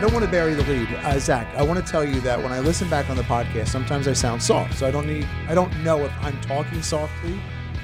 [0.00, 1.46] I don't want to bury the lead, uh, Zach.
[1.56, 4.14] I want to tell you that when I listen back on the podcast, sometimes I
[4.14, 4.78] sound soft.
[4.78, 7.38] So I don't need, I don't know if I'm talking softly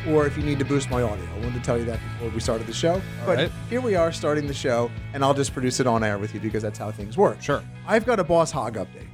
[0.09, 1.27] or if you need to boost my audio.
[1.27, 3.03] I wanted to tell you that before we started the show.
[3.27, 3.53] but right.
[3.69, 6.41] here we are starting the show, and I'll just produce it on air with you
[6.41, 7.43] because that's how things work.
[7.43, 7.63] Sure.
[7.87, 9.09] I've got a Boss Hogg update.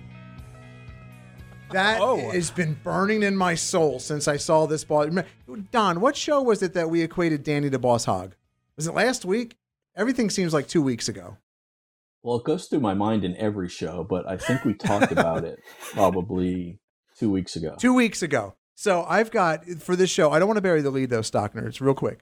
[1.72, 2.30] That Oh.
[2.30, 5.08] has been burning in my soul since I saw this boss.
[5.72, 8.36] Don, what show was it that we equated Danny to Boss Hogg?
[8.76, 9.56] Was it last week?
[9.96, 11.36] Everything seems like two weeks ago.
[12.22, 15.44] Well, it goes through my mind in every show, but I think we talked about
[15.44, 15.58] it
[15.92, 16.78] probably
[17.16, 17.74] two weeks ago.
[17.78, 18.54] Two weeks ago.
[18.74, 20.30] So I've got for this show.
[20.30, 21.80] I don't want to bury the lead though, stock nerds.
[21.80, 22.20] Real quick,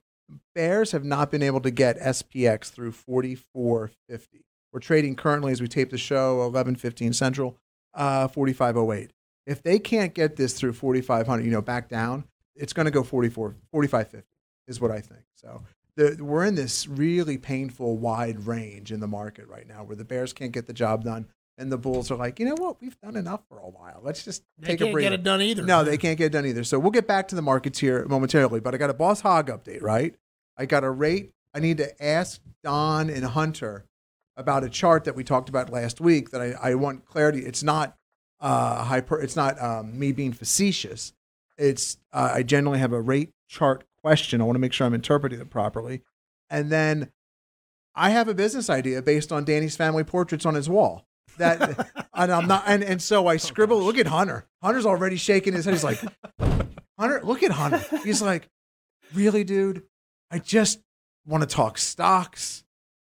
[0.54, 4.44] Bears have not been able to get SPX through 4450.
[4.72, 7.58] We're trading currently as we tape the show 1115 Central,
[7.94, 9.12] uh, 4508.
[9.46, 13.02] If they can't get this through 4500, you know, back down, it's going to go
[13.02, 14.26] 44 4550
[14.68, 15.22] is what I think.
[15.34, 15.62] So
[15.96, 20.04] the, we're in this really painful wide range in the market right now where the
[20.04, 21.26] Bears can't get the job done.
[21.58, 22.80] And the Bulls are like, you know what?
[22.80, 24.00] We've done enough for a while.
[24.02, 25.10] Let's just They take a can't breather.
[25.10, 25.62] get it done either.
[25.62, 26.64] No, they can't get it done either.
[26.64, 28.60] So we'll get back to the markets here momentarily.
[28.60, 30.14] But I got a Boss Hogg update, right?
[30.56, 31.32] I got a rate.
[31.52, 33.84] I need to ask Don and Hunter
[34.38, 37.40] about a chart that we talked about last week that I, I want clarity.
[37.40, 37.94] It's not
[38.40, 39.20] uh, hyper.
[39.20, 41.12] It's not um, me being facetious.
[41.58, 44.40] It's uh, I generally have a rate chart question.
[44.40, 46.02] I want to make sure I'm interpreting it properly,
[46.48, 47.10] and then
[47.94, 51.06] I have a business idea based on Danny's family portraits on his wall.
[51.38, 53.80] That and I'm not and, and so I scribble.
[53.82, 54.46] look at Hunter.
[54.62, 55.74] Hunter's already shaking his head.
[55.74, 56.00] He's like,
[56.98, 57.82] Hunter, look at Hunter.
[58.04, 58.48] He's like,
[59.14, 59.82] really, dude?
[60.30, 60.80] I just
[61.26, 62.64] want to talk stocks.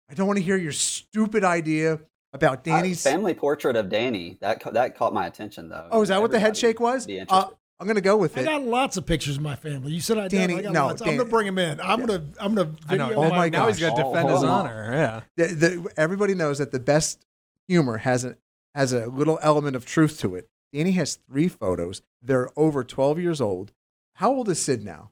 [0.09, 1.99] I don't want to hear your stupid idea
[2.33, 3.05] about Danny's.
[3.05, 5.87] Uh, family portrait of Danny that that caught my attention though.
[5.91, 7.07] oh, is that what the head shake was?
[7.07, 7.55] Uh, interested.
[7.79, 8.47] I'm gonna go with I it.
[8.47, 9.91] I got lots of pictures of my family.
[9.91, 10.59] You said I Danny, did.
[10.59, 11.01] I got no, lots.
[11.01, 11.79] Dan- I'm gonna bring him in.
[11.79, 12.23] I'm gonna.
[12.39, 13.07] I'm gonna I know.
[13.07, 13.23] video.
[13.23, 13.89] Oh my now he's gosh.
[13.91, 14.89] got to Oh, defend his honor.
[14.93, 15.21] Yeah.
[15.45, 17.25] the, the, everybody knows that the best
[17.67, 18.37] humor has a
[18.73, 20.49] has a little element of truth to it.
[20.73, 22.01] Danny has three photos.
[22.21, 23.71] They're over 12 years old.
[24.15, 25.11] How old is Sid now?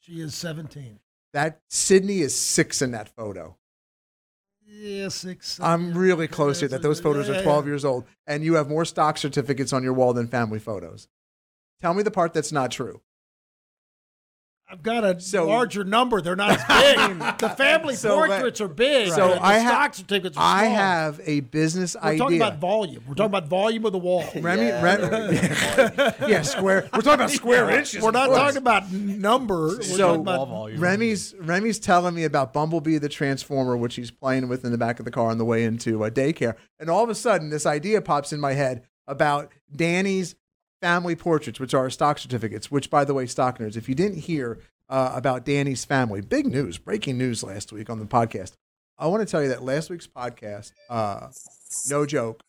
[0.00, 0.98] She is 17.
[1.32, 3.56] That Sydney is six in that photo.
[4.66, 5.58] Yeah, six.
[5.60, 7.70] I'm seven, really yeah, close to it that those photos yeah, are 12 yeah.
[7.70, 11.08] years old, and you have more stock certificates on your wall than family photos.
[11.84, 13.02] Tell me the part that's not true.
[14.70, 16.22] I've got a So- larger number.
[16.22, 17.18] They're not as big.
[17.38, 19.10] the family So, uh, portraits are big.
[19.10, 22.12] so the, the I ha- stock certificates are I have a business idea.
[22.12, 23.04] We're talking about volume.
[23.06, 24.24] We're talking about volume of the wall.
[24.34, 26.88] Remy, Yeah, Rem- there yeah, square.
[26.94, 28.02] We're talking about square inches.
[28.02, 29.66] We're not talking about number.
[29.76, 30.80] We're So- talking Wall about volume.
[30.80, 34.98] Remy's Remy's telling me about Bumblebee the Transformer, which he's playing with in the back
[34.98, 36.54] of the car on the way into a daycare.
[36.80, 40.34] And all of a sudden, this idea pops in my head about Danny's
[40.84, 42.70] family portraits, which are stock certificates.
[42.70, 44.58] Which, by the way, stock nerds, if you didn't hear
[44.90, 48.52] uh, about Danny's family, big news, breaking news last week on the podcast.
[48.98, 51.28] I want to tell you that last week's podcast, uh,
[51.88, 52.42] no joke,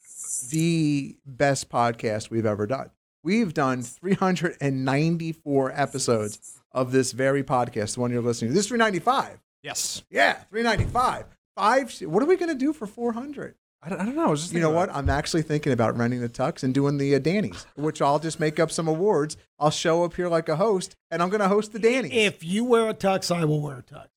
[0.52, 2.92] the best podcast we've ever done.
[3.24, 8.54] We've done 394 episodes of this very podcast, the one you're listening to.
[8.54, 9.40] This is 395.
[9.64, 10.04] Yes.
[10.12, 11.26] Yeah, 395.
[11.56, 12.02] Five.
[12.02, 13.56] What are we going to do for 400?
[13.86, 14.26] I don't, I don't know.
[14.28, 14.90] I was just You know what?
[14.90, 18.20] about I'm actually thinking about renting the tux and doing the uh, Danny's, which I'll
[18.20, 19.38] just make up some awards.
[19.60, 22.44] I'll show up here like a host, and I'm going to host the Danny's If
[22.44, 24.08] you wear a tux, I will wear a tux.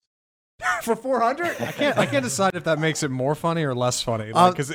[0.82, 1.46] for 400.
[1.60, 1.98] I can't.
[1.98, 4.32] I can't decide if that makes it more funny or less funny.
[4.32, 4.72] Uh, Because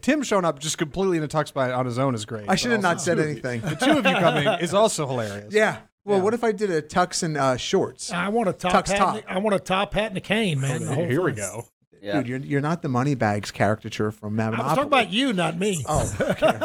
[0.00, 2.48] Tim showing up just completely in a tux by on his own is great.
[2.48, 3.60] I should have not said two you- anything.
[3.62, 5.52] The two of you coming is also hilarious.
[5.52, 5.78] Yeah.
[6.04, 6.24] Well, Yeah.
[6.24, 8.12] what if I did a tux and uh, shorts?
[8.12, 8.98] I want a top Tux hat.
[8.98, 9.14] top.
[9.16, 10.84] And, I want a top hat and a cane, man.
[10.84, 11.64] the whole Here we go.
[12.02, 12.14] Yeah.
[12.14, 14.64] Dude, you're, you're not the Moneybags caricature from I Monopoly.
[14.64, 15.84] was talking about you, not me.
[15.88, 16.58] Oh, okay.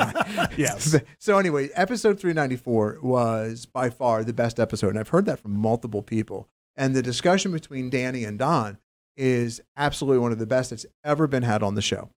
[0.57, 0.95] yes.
[1.19, 5.51] So anyway, episode 394 was by far the best episode, and I've heard that from
[5.51, 6.49] multiple people.
[6.75, 8.79] And the discussion between Danny and Don
[9.15, 12.09] is absolutely one of the best that's ever been had on the show.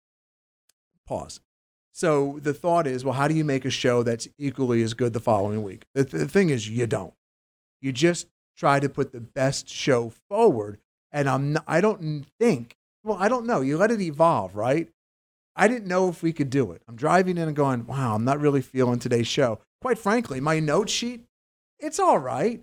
[1.06, 1.40] Pause.
[1.92, 5.12] So the thought is, well, how do you make a show that's equally as good
[5.12, 5.84] the following week?
[5.94, 7.12] The, the thing is, you don't.
[7.82, 10.78] You just try to put the best show forward.
[11.12, 13.60] And I'm not, I don't think, well, I don't know.
[13.60, 14.88] You let it evolve, right?
[15.56, 16.82] I didn't know if we could do it.
[16.88, 19.58] I'm driving in and going, wow, I'm not really feeling today's show.
[19.82, 21.24] Quite frankly, my note sheet,
[21.78, 22.62] it's all right,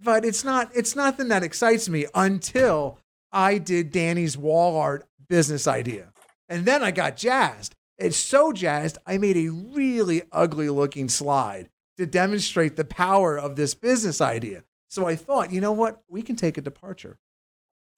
[0.00, 2.98] but it's not it's nothing that excites me until
[3.30, 6.12] I did Danny's wall art business idea.
[6.48, 7.74] And then I got jazzed.
[7.98, 11.68] It's so jazzed, I made a really ugly looking slide
[11.98, 14.62] to demonstrate the power of this business idea.
[14.88, 16.00] So I thought, you know what?
[16.08, 17.18] We can take a departure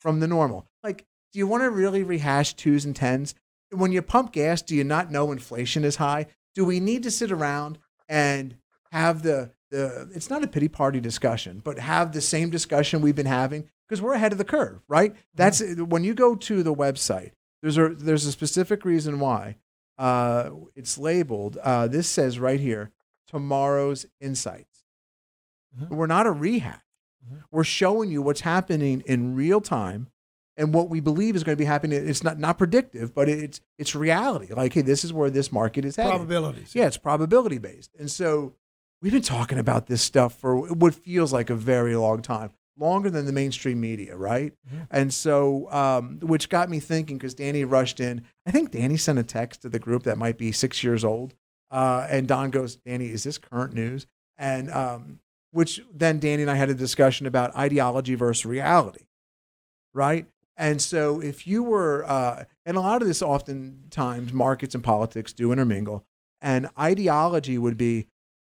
[0.00, 0.66] from the normal.
[0.82, 3.34] Like, do you want to really rehash twos and tens?
[3.70, 6.26] When you pump gas, do you not know inflation is high?
[6.54, 7.78] Do we need to sit around
[8.08, 8.56] and
[8.90, 13.14] have the the it's not a pity party discussion, but have the same discussion we've
[13.14, 15.14] been having because we're ahead of the curve, right?
[15.34, 17.30] That's when you go to the website.
[17.62, 19.56] There's a there's a specific reason why
[19.98, 21.56] uh, it's labeled.
[21.62, 22.90] Uh, this says right here,
[23.28, 24.84] tomorrow's insights.
[25.88, 26.80] We're not a rehash.
[27.52, 30.08] We're showing you what's happening in real time
[30.60, 32.06] and what we believe is going to be happening.
[32.06, 34.52] It's not not predictive, but it's it's reality.
[34.52, 36.12] Like, hey, this is where this market is headed.
[36.12, 36.74] Probabilities.
[36.74, 37.90] Yeah, it's probability based.
[37.98, 38.54] And so
[39.00, 43.10] we've been talking about this stuff for what feels like a very long time, longer
[43.10, 44.52] than the mainstream media, right?
[44.90, 48.22] And so, um, which got me thinking because Danny rushed in.
[48.46, 51.34] I think Danny sent a text to the group that might be six years old.
[51.70, 54.06] Uh, and Don goes, Danny, is this current news?
[54.36, 55.20] And um,
[55.52, 59.04] which then Danny and I had a discussion about ideology versus reality,
[59.94, 60.26] right?
[60.60, 65.32] And so if you were, uh, and a lot of this oftentimes markets and politics
[65.32, 66.04] do intermingle,
[66.42, 68.08] and ideology would be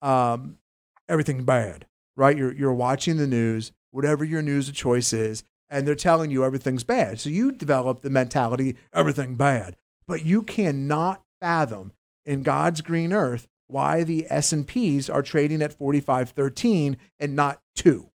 [0.01, 0.57] um,
[1.07, 1.85] everything bad,
[2.17, 2.35] right?
[2.35, 6.43] You're, you're watching the news, whatever your news of choice is, and they're telling you
[6.43, 7.19] everything's bad.
[7.19, 9.77] So you develop the mentality, everything bad.
[10.07, 11.91] But you cannot fathom
[12.25, 18.09] in God's green earth why the S&Ps are trading at 45.13 and not 2.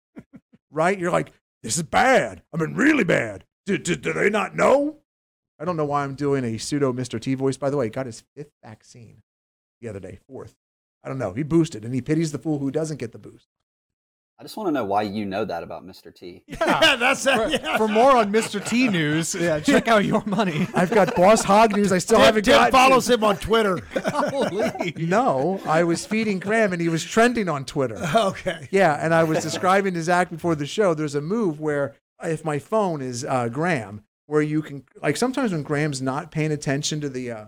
[0.70, 0.96] right?
[0.96, 1.32] You're like,
[1.66, 2.42] this is bad.
[2.54, 3.44] I mean, really bad.
[3.66, 4.98] Do, do, do they not know?
[5.58, 7.20] I don't know why I'm doing a pseudo Mr.
[7.20, 7.56] T voice.
[7.56, 9.24] By the way, he got his fifth vaccine
[9.80, 10.54] the other day, fourth.
[11.02, 11.32] I don't know.
[11.32, 13.48] He boosted and he pities the fool who doesn't get the boost.
[14.38, 16.14] I just want to know why you know that about Mr.
[16.14, 16.44] T.
[16.48, 17.62] Yeah, that's For, it.
[17.62, 17.78] Yeah.
[17.78, 18.62] for more on Mr.
[18.62, 20.68] T news, yeah, check out your money.
[20.74, 21.90] I've got Boss Hogg news.
[21.90, 22.70] I still Tim, haven't Tim got.
[22.70, 23.80] follows him on Twitter.
[24.98, 27.96] No, I was feeding Graham and he was trending on Twitter.
[28.14, 28.68] okay.
[28.70, 30.94] Yeah, and I was describing to Zach before the show.
[30.94, 35.52] There's a move where if my phone is uh, Graham, where you can like sometimes
[35.52, 37.44] when Graham's not paying attention to the uh,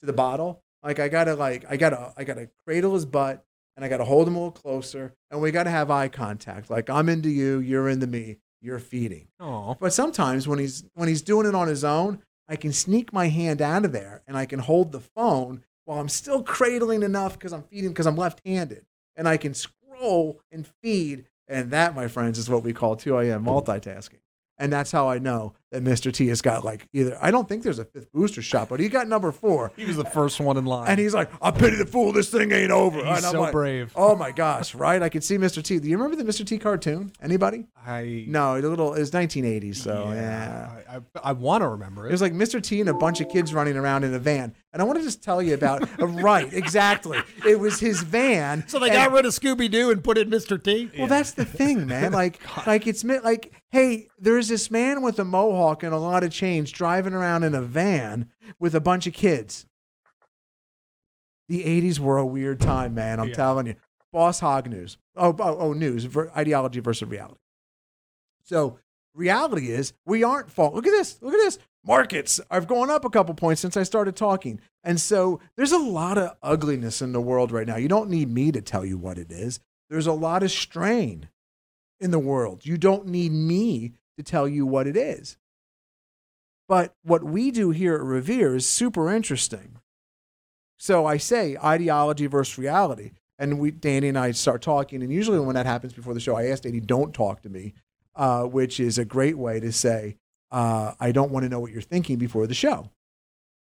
[0.00, 3.44] to the bottle, like I gotta like I gotta I gotta cradle his butt
[3.76, 6.70] and I gotta hold him a little closer, and we gotta have eye contact.
[6.70, 9.28] Like I'm into you, you're into me, you're feeding.
[9.40, 13.12] Oh, But sometimes when he's when he's doing it on his own, I can sneak
[13.12, 17.02] my hand out of there and I can hold the phone while I'm still cradling
[17.02, 18.84] enough because I'm feeding because I'm left-handed,
[19.16, 23.18] and I can scroll and feed, and that, my friends, is what we call 2
[23.18, 23.44] a.m.
[23.44, 24.20] multitasking.
[24.58, 26.12] And that's how I know that Mr.
[26.12, 28.88] T has got like either I don't think there's a fifth booster shot, but he
[28.88, 29.72] got number four.
[29.76, 30.88] he was the first one in line.
[30.88, 32.98] And he's like, I pity the fool, this thing ain't over.
[32.98, 33.92] He's And I'm so like, brave.
[33.96, 35.02] Oh my gosh, right?
[35.02, 35.62] I could see Mr.
[35.62, 35.78] T.
[35.78, 36.46] Do you remember the Mr.
[36.46, 37.12] T cartoon?
[37.20, 37.66] Anybody?
[37.84, 38.94] I No, a little.
[38.94, 40.70] It was 1980s, so yeah.
[40.88, 42.12] I, I, I want to remember It it.
[42.12, 42.62] was like Mr.
[42.62, 44.54] T and a bunch of kids running around in a van.
[44.72, 47.18] And I want to just tell you about, uh, right, exactly.
[47.46, 48.64] It was his van.
[48.68, 50.62] So they and- got rid of Scooby Doo and put in Mr.
[50.62, 50.90] T.
[50.98, 52.12] Well, that's the thing, man.
[52.22, 56.32] Like, like it's like, hey, there's this man with a mohawk and a lot of
[56.32, 58.28] chains driving around in a van
[58.58, 59.66] with a bunch of kids.
[61.48, 63.20] The 80s were a weird time, man.
[63.20, 63.34] I'm Yeah.
[63.34, 63.74] telling you.
[64.12, 64.98] Boss Hogg news.
[65.16, 66.04] Oh, oh, oh news.
[66.04, 67.40] Ver- ideology versus reality.
[68.44, 68.78] So,
[69.14, 70.72] reality is we aren't fall.
[70.74, 71.20] Look at this.
[71.22, 71.58] Look at this.
[71.84, 74.60] Markets have gone up a couple points since I started talking.
[74.84, 77.76] And so, there's a lot of ugliness in the world right now.
[77.76, 79.60] You don't need me to tell you what it is.
[79.88, 81.28] There's a lot of strain
[82.00, 82.66] in the world.
[82.66, 85.36] You don't need me to tell you what it is.
[86.72, 89.76] But what we do here at Revere is super interesting.
[90.78, 93.10] So I say ideology versus reality.
[93.38, 95.02] And we, Danny and I start talking.
[95.02, 97.74] And usually when that happens before the show, I ask Danny, don't talk to me,
[98.16, 100.16] uh, which is a great way to say,
[100.50, 102.90] uh, I don't want to know what you're thinking before the show.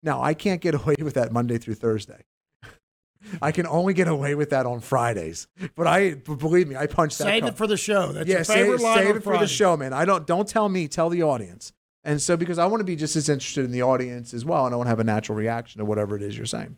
[0.04, 2.26] Now, I can't get away with that Monday through Thursday.
[3.42, 5.48] I can only get away with that on Fridays.
[5.76, 7.24] But I, believe me, I punch that.
[7.24, 8.12] Save co- it for the show.
[8.12, 9.94] That's yeah, your favorite save, line save it for the show, man.
[9.94, 11.74] I don't don't tell me, tell the audience.
[12.04, 14.66] And so, because I want to be just as interested in the audience as well,
[14.66, 16.78] and I want to have a natural reaction to whatever it is you're saying.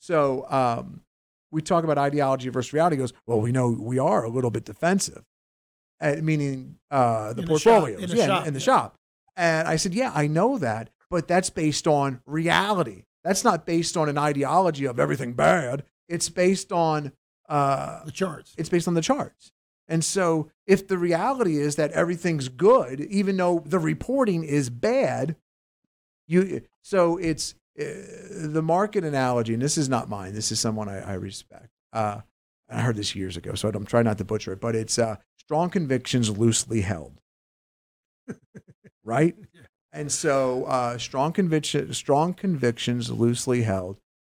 [0.00, 1.00] So, um,
[1.50, 2.96] we talk about ideology versus reality.
[2.96, 5.24] He goes, well, we know we are a little bit defensive,
[6.00, 8.64] uh, meaning uh, the In the shop, portfolios, in the yeah, shop, in the yeah.
[8.64, 8.96] shop.
[9.36, 13.04] And I said, yeah, I know that, but that's based on reality.
[13.24, 15.84] That's not based on an ideology of everything bad.
[16.08, 17.12] It's based on
[17.48, 18.54] uh, The charts.
[18.58, 19.52] it's based on the charts.
[19.88, 25.36] And so, if the reality is that everything's good, even though the reporting is bad,
[26.26, 27.84] you so it's uh,
[28.30, 29.54] the market analogy.
[29.54, 30.34] And this is not mine.
[30.34, 31.68] This is someone I, I respect.
[31.92, 32.20] Uh,
[32.68, 34.60] I heard this years ago, so I'm trying not to butcher it.
[34.60, 37.20] But it's uh, strong convictions loosely held,
[39.04, 39.36] right?
[39.92, 43.96] And so, uh, strong conviction, strong convictions loosely held,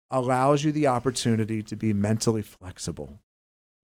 [0.08, 3.18] allows you the opportunity to be mentally flexible.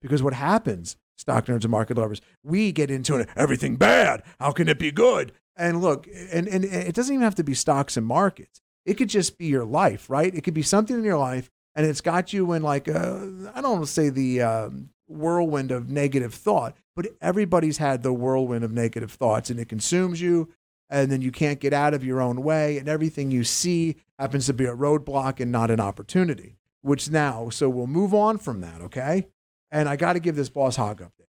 [0.03, 4.23] Because what happens, stock nerds and market lovers, we get into it, everything bad.
[4.41, 5.33] How can it be good?
[5.57, 8.61] And look, and, and it doesn't even have to be stocks and markets.
[8.85, 10.35] It could just be your life, right?
[10.35, 13.61] It could be something in your life and it's got you in like, a, I
[13.61, 18.65] don't want to say the um, whirlwind of negative thought, but everybody's had the whirlwind
[18.65, 20.49] of negative thoughts and it consumes you
[20.93, 24.47] and then you can't get out of your own way and everything you see happens
[24.47, 28.61] to be a roadblock and not an opportunity which now so we'll move on from
[28.61, 29.27] that okay
[29.73, 31.27] and i got to give this boss hogg update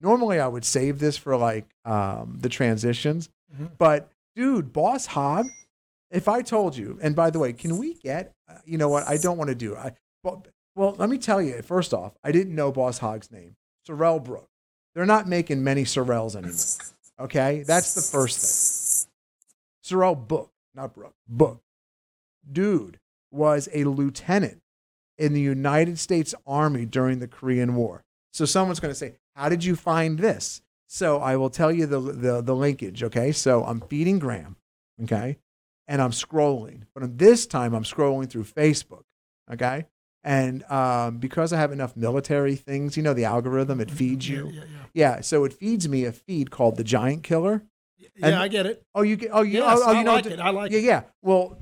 [0.00, 3.70] normally i would save this for like um, the transitions Mhm.
[3.78, 5.46] but dude boss hogg
[6.10, 9.06] if i told you and by the way can we get uh, you know what
[9.08, 10.44] i don't want to do i well,
[10.74, 13.56] well let me tell you first off i didn't know boss hogg's name
[13.86, 14.48] sorrel brook
[14.94, 16.54] they're not making many sorrels anymore
[17.20, 19.10] Okay, that's the first thing.
[19.84, 21.60] Sorrell Booke, not Brook, Book.
[22.50, 23.00] Dude
[23.32, 24.60] was a lieutenant
[25.18, 28.04] in the United States Army during the Korean War.
[28.32, 31.86] So someone's going to say, "How did you find this?" So I will tell you
[31.86, 33.02] the, the the linkage.
[33.02, 34.56] Okay, so I'm feeding Graham.
[35.02, 35.38] Okay,
[35.86, 39.02] and I'm scrolling, but this time I'm scrolling through Facebook.
[39.52, 39.86] Okay.
[40.24, 44.48] And um, because I have enough military things, you know, the algorithm, it feeds you.
[44.48, 47.62] Yeah, yeah, Yeah, so it feeds me a feed called the Giant Killer.
[47.96, 48.08] yeah.
[48.22, 48.82] And- I get it.
[48.96, 49.30] Oh, you get.
[49.32, 49.60] Oh, you.
[49.60, 50.12] Yes, oh, oh, you I know.
[50.14, 50.40] like it.
[50.40, 50.84] I like yeah, it.
[50.84, 51.02] yeah.
[51.22, 51.56] Well,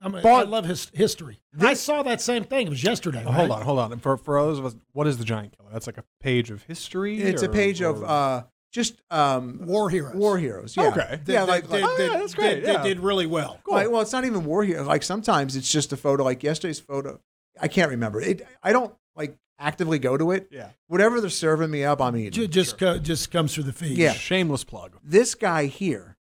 [0.00, 1.40] I'm a, I But- love his history.
[1.60, 2.66] I saw that same thing.
[2.68, 3.24] It was yesterday.
[3.26, 3.98] Oh, hold on, hold on.
[3.98, 5.70] For for those of us, what is the giant killer?
[5.72, 7.20] That's like a page of history.
[7.20, 10.14] it's a or- page of uh, just um, War heroes.
[10.14, 10.76] war heroes.
[10.76, 10.88] Yeah.
[10.88, 11.20] Okay.
[11.24, 12.82] They, yeah, they, like, they, like- Oh, yeah, that's great, They, yeah.
[12.82, 13.58] they did really well.
[13.66, 14.86] like, well, it's not even war heroes.
[14.86, 16.22] Like sometimes it's just a photo.
[16.22, 17.18] Like yesterday's photo.
[17.60, 18.46] I can't remember it.
[18.62, 20.48] I don't like actively go to it.
[20.52, 20.68] Yeah.
[20.86, 22.30] Whatever they're serving me up, I'm eating.
[22.30, 23.98] Ju- Just co- just comes through the feed.
[23.98, 24.12] Yeah.
[24.12, 24.96] Shameless plug.
[25.02, 26.16] this guy here.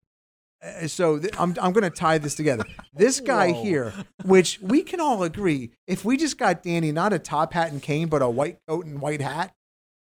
[0.65, 2.63] Uh, So th- I'm I'm going to tie this together.
[2.93, 3.63] This guy Whoa.
[3.63, 3.93] here,
[4.25, 7.81] which we can all agree, if we just got Danny not a top hat and
[7.81, 9.53] cane, but a white coat and white hat,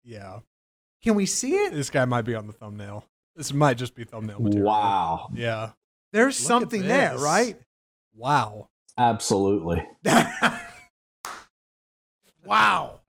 [0.05, 0.41] Yeah.
[1.03, 1.73] can we see it?
[1.73, 3.05] This guy might be on the thumbnail.
[3.35, 4.67] This might just be thumbnail material.
[4.69, 5.31] Wow.
[5.35, 5.71] Yeah.
[6.13, 7.21] There's Look at something there, this.
[7.23, 7.59] right?
[8.15, 8.69] Wow.
[8.97, 9.87] Absolutely.
[12.45, 13.01] Wow.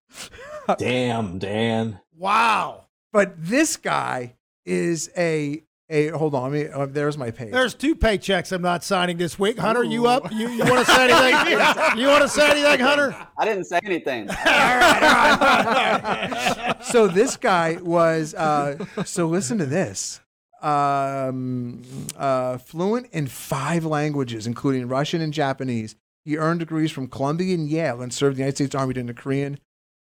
[0.77, 2.00] Damn, Dan.
[2.17, 2.86] Wow.
[3.13, 4.34] but this guy
[4.65, 6.10] is a a.
[6.10, 6.67] Hold on, let me.
[6.67, 7.51] Uh, there's my page.
[7.51, 9.58] There's two paychecks I'm not signing this week.
[9.58, 10.32] Hunter, you up?
[10.32, 11.98] You, you want to say anything?
[12.00, 13.15] you want to say anything, Hunter?
[13.38, 14.27] I didn't say anything.
[16.84, 18.34] so this guy was.
[18.34, 20.22] Uh, so listen to this.
[20.62, 21.84] Um,
[22.15, 25.96] uh, fluent in five languages, including Russian and Japanese.
[26.25, 29.13] He earned degrees from Columbia and Yale, and served the United States Army during the
[29.13, 29.60] Korean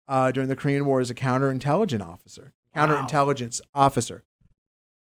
[0.09, 2.53] uh, during the Korean War as a counterintelligence officer.
[2.75, 4.25] Counterintelligence officer.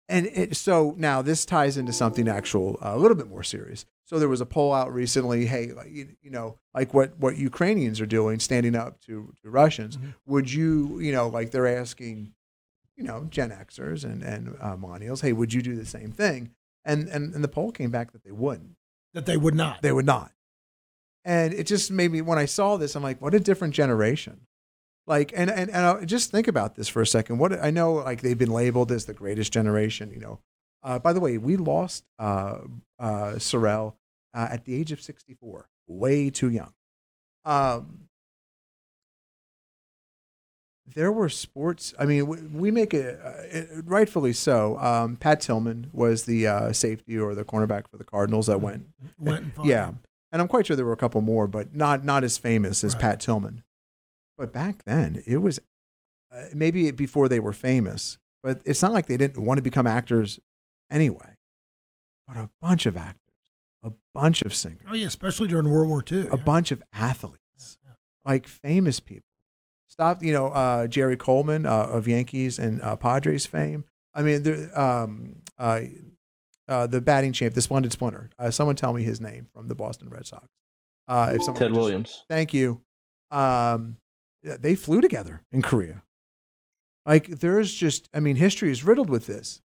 [0.09, 3.85] And it, so now this ties into something actual, uh, a little bit more serious.
[4.05, 5.45] So there was a poll out recently.
[5.45, 9.51] Hey, like, you, you know, like what what Ukrainians are doing, standing up to, to
[9.51, 9.99] Russians.
[10.27, 12.33] Would you, you know, like they're asking,
[12.97, 16.53] you know, Gen Xers and and uh, millennials, hey, would you do the same thing?
[16.87, 18.77] And and and the poll came back that they wouldn't.
[19.13, 19.83] That they would not.
[19.83, 20.33] They would not.
[21.25, 24.47] And it just made me when I saw this, I'm like, what a different generation.
[25.09, 27.39] Like, and and, and I, just think about this for a second.
[27.39, 30.11] What I know, like they've been labeled as the greatest generation.
[30.11, 30.39] You know,
[30.83, 32.59] uh, by the way, we lost uh,
[32.99, 33.95] uh, Sorrell
[34.35, 36.75] uh, at the age of 64, way too young.
[37.47, 38.09] Um,
[40.95, 41.95] there were sports.
[41.99, 44.79] I mean, we, we make it uh, rightfully so.
[44.79, 48.87] Um, Pat Tillman was the uh, safety or the cornerback for the Cardinals that went
[49.19, 49.93] Went and yeah,
[50.33, 52.93] and I'm quite sure there were a couple more, but not not as famous as
[52.93, 53.03] Right.
[53.03, 53.63] Pat Tillman.
[54.39, 55.59] But back then, it was
[56.33, 59.87] uh, maybe before they were famous, but it's not like they didn't want to become
[59.87, 60.39] actors
[60.91, 61.35] anyway.
[62.27, 63.35] But a bunch of actors,
[63.83, 66.29] a bunch of singers, Oh yeah, especially during World War II.
[66.31, 67.79] a bunch of athletes,
[68.25, 69.25] like famous people.
[69.89, 73.85] Stop, you know, uh, Jerry Coleman uh, of Yankees and uh, Padres fame.
[74.15, 75.81] I mean, there, um, uh,
[76.69, 78.31] uh, the batting champ, the splendid splinter.
[78.39, 80.47] Uh, someone tell me his name from the Boston Red Sox.
[81.09, 82.25] Uh, if someone Ted could just- Williams.
[82.29, 82.81] Thank you.
[83.33, 84.08] Um, yeah,
[84.43, 86.03] they flew together in Korea.
[87.07, 89.63] Like there's just, I mean, history is riddled with this,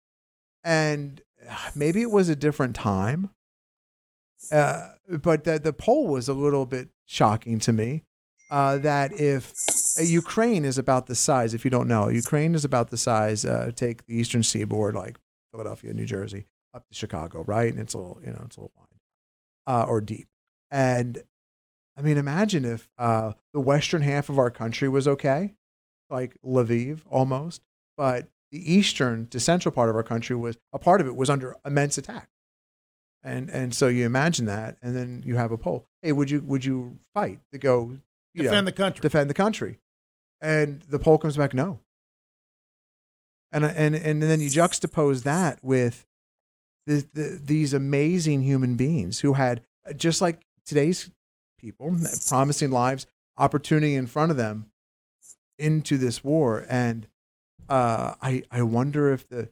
[0.63, 3.31] and uh, maybe it was a different time.
[4.51, 8.05] Uh, but the the poll was a little bit shocking to me.
[8.51, 9.53] Uh, that if
[9.99, 13.45] uh, Ukraine is about the size, if you don't know, Ukraine is about the size.
[13.45, 15.19] Uh, take the eastern seaboard, like
[15.53, 17.73] Philadelphia, New Jersey, up to Chicago, right?
[17.73, 18.93] And it's a little, you know, it's a little wide
[19.67, 20.29] uh, or deep.
[20.71, 21.23] And
[21.97, 25.55] I mean, imagine if uh, the western half of our country was okay,
[26.09, 27.63] like Lviv almost,
[27.97, 31.31] but the eastern to central part of our country was a part of it was
[31.31, 32.29] under immense attack.
[33.25, 35.87] And and so you imagine that, and then you have a poll.
[36.03, 37.99] Hey, would you would you fight to go
[38.35, 39.01] you know, Defend the country.
[39.01, 39.79] defend the country?
[40.41, 41.81] And the poll comes back no.
[43.53, 46.07] And and and then you juxtapose that with
[46.87, 49.63] the, the, these amazing human beings who had
[49.97, 51.11] just like today's
[51.63, 51.97] people
[52.29, 53.07] promising lives
[53.39, 54.67] opportunity in front of them
[55.59, 56.67] into this war.
[56.69, 57.07] And
[57.69, 59.49] uh, I, I wonder if the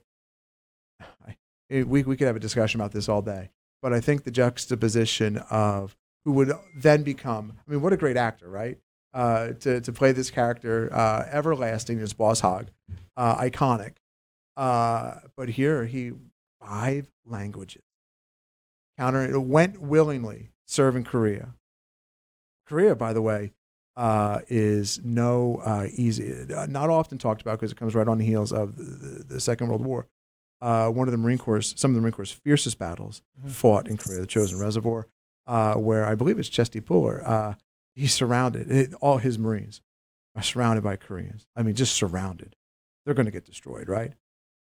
[1.00, 1.36] I,
[1.70, 3.50] we, we could have a discussion about this all day
[3.82, 8.16] but I think the juxtaposition of who would then become I mean what a great
[8.16, 8.78] actor right?
[9.12, 12.68] Uh, to, to play this character uh, everlasting as Boss Hogg
[13.16, 13.94] uh, iconic.
[14.56, 16.12] Uh, but here he
[16.60, 17.82] five languages.
[18.96, 21.54] Counter went willingly serve in Korea
[22.70, 23.52] Korea by the way
[23.96, 28.18] uh, is no uh, easy, uh, not often talked about because it comes right on
[28.18, 30.06] the heels of the, the, the Second World War.
[30.62, 33.96] Uh, one of the Marine Corps, some of the Marine Corps' fiercest battles fought in
[33.96, 35.08] Korea, the Chosin Reservoir,
[35.46, 37.22] uh, where I believe it's Chesty Puller.
[37.26, 37.54] Uh,
[37.94, 39.80] he's surrounded, it, all his Marines
[40.36, 41.46] are surrounded by Koreans.
[41.56, 42.54] I mean, just surrounded.
[43.04, 44.12] They're going to get destroyed, right?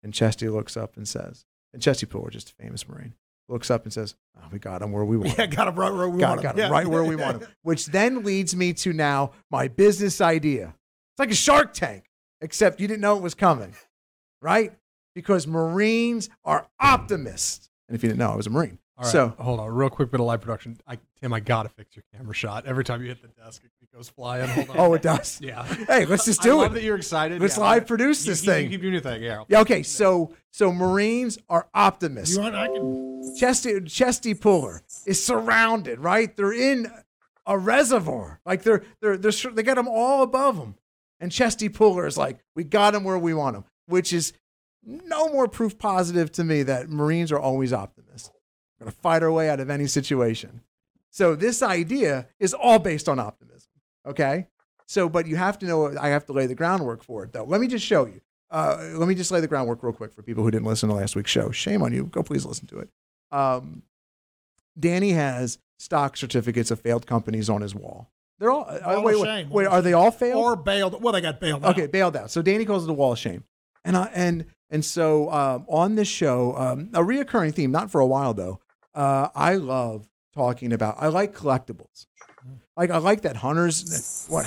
[0.02, 1.44] And Chesty looks up and says,
[1.74, 3.14] and Chesty Puller, just a famous Marine,
[3.48, 5.74] looks up and says, oh, "We got him where we want." Yeah, him." got him
[5.76, 6.42] right where we got, want him.
[6.44, 6.68] got him Yeah.
[6.70, 7.48] right where we want him.
[7.62, 10.74] Which then leads me to now my business idea.
[11.12, 12.04] It's like a Shark Tank,
[12.40, 13.74] except you didn't know it was coming,
[14.40, 14.72] right?
[15.14, 17.68] Because Marines are optimists.
[17.88, 18.78] And if you didn't know, I was a Marine.
[19.02, 20.78] Right, So hold on, real quick bit of live production.
[20.86, 22.66] I, Tim, I gotta fix your camera shot.
[22.66, 24.48] Every time you hit the desk, it goes flying.
[24.48, 24.76] Hold on.
[24.78, 25.40] Oh, it does?
[25.42, 25.64] Yeah.
[25.64, 26.74] Hey, let's just do I do love it.
[26.76, 27.40] that you're excited.
[27.40, 28.64] Let's Yeah, live produce this you- thing.
[28.64, 29.22] You keep doing your thing.
[29.22, 29.44] Yeah.
[29.48, 29.82] yeah, okay.
[29.82, 32.36] So so Marines are optimists.
[32.36, 32.54] You want?
[32.54, 33.36] I can.
[33.38, 36.36] Chesty, Chesty Puller is surrounded, right?
[36.36, 36.90] They're in
[37.46, 38.40] a reservoir.
[38.44, 40.74] Like they're, they're, they're, they got them all above them.
[41.20, 44.32] And Chesty Puller is like, we got them where we want them, which is
[44.84, 48.01] no more proof positive to me that Marines are always optimists.
[48.82, 50.62] We're going to fight our way out of any situation.
[51.10, 53.68] So this idea is all based on optimism.
[54.06, 54.48] Okay.
[54.86, 57.44] So, but you have to know, I have to lay the groundwork for it though.
[57.44, 58.20] Let me just show you.
[58.50, 60.94] Uh, let me just lay the groundwork real quick for people who didn't listen to
[60.96, 61.52] last week's show.
[61.52, 62.06] Shame on you.
[62.06, 62.88] Go please listen to it.
[63.30, 63.82] Um,
[64.78, 68.10] Danny has stock certificates of failed companies on his wall.
[68.38, 70.42] They're all, uh, wait, wait, shame, wait, are they all failed?
[70.42, 71.00] Or bailed.
[71.00, 71.64] Well, they got bailed.
[71.64, 71.78] out.
[71.78, 72.30] Okay, bailed out.
[72.32, 73.44] So Danny calls it the wall of shame,
[73.84, 78.00] and I, and and so um, on this show, um, a reoccurring theme, not for
[78.00, 78.58] a while though.
[78.94, 80.96] Uh, I love talking about.
[80.98, 82.06] I like collectibles.
[82.76, 84.26] Like I like that hunters.
[84.28, 84.46] What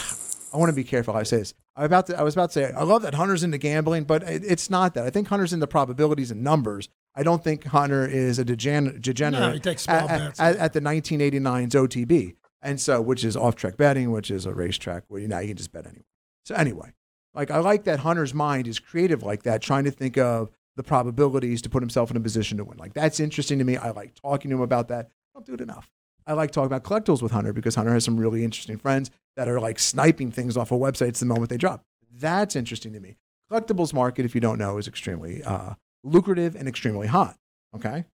[0.53, 1.13] I want to be careful.
[1.13, 1.53] how I say this.
[1.75, 2.17] I about to.
[2.17, 2.71] I was about to say.
[2.71, 5.05] I love that hunters into gambling, but it, it's not that.
[5.05, 6.89] I think hunters into probabilities and numbers.
[7.17, 10.55] I don't think Hunter is a degener- degenerate No, he takes small at, at- at,
[10.57, 15.03] at the 1989's OTB, and so which is off track betting, which is a racetrack
[15.07, 16.03] where you know you can just bet anywhere.
[16.45, 16.93] So anyway,
[17.33, 20.83] like I like that Hunter's mind is creative like that, trying to think of the
[20.83, 22.77] probabilities to put himself in a position to win.
[22.77, 23.77] Like that's interesting to me.
[23.77, 25.07] I like talking to him about that.
[25.07, 25.89] I don't do it enough.
[26.27, 29.47] I like talking about collectibles with Hunter because Hunter has some really interesting friends that
[29.47, 31.83] are like sniping things off of websites the moment they drop.
[32.11, 33.17] That's interesting to me.
[33.51, 37.37] Collectibles market, if you don't know, is extremely uh, lucrative and extremely hot.
[37.75, 38.05] Okay,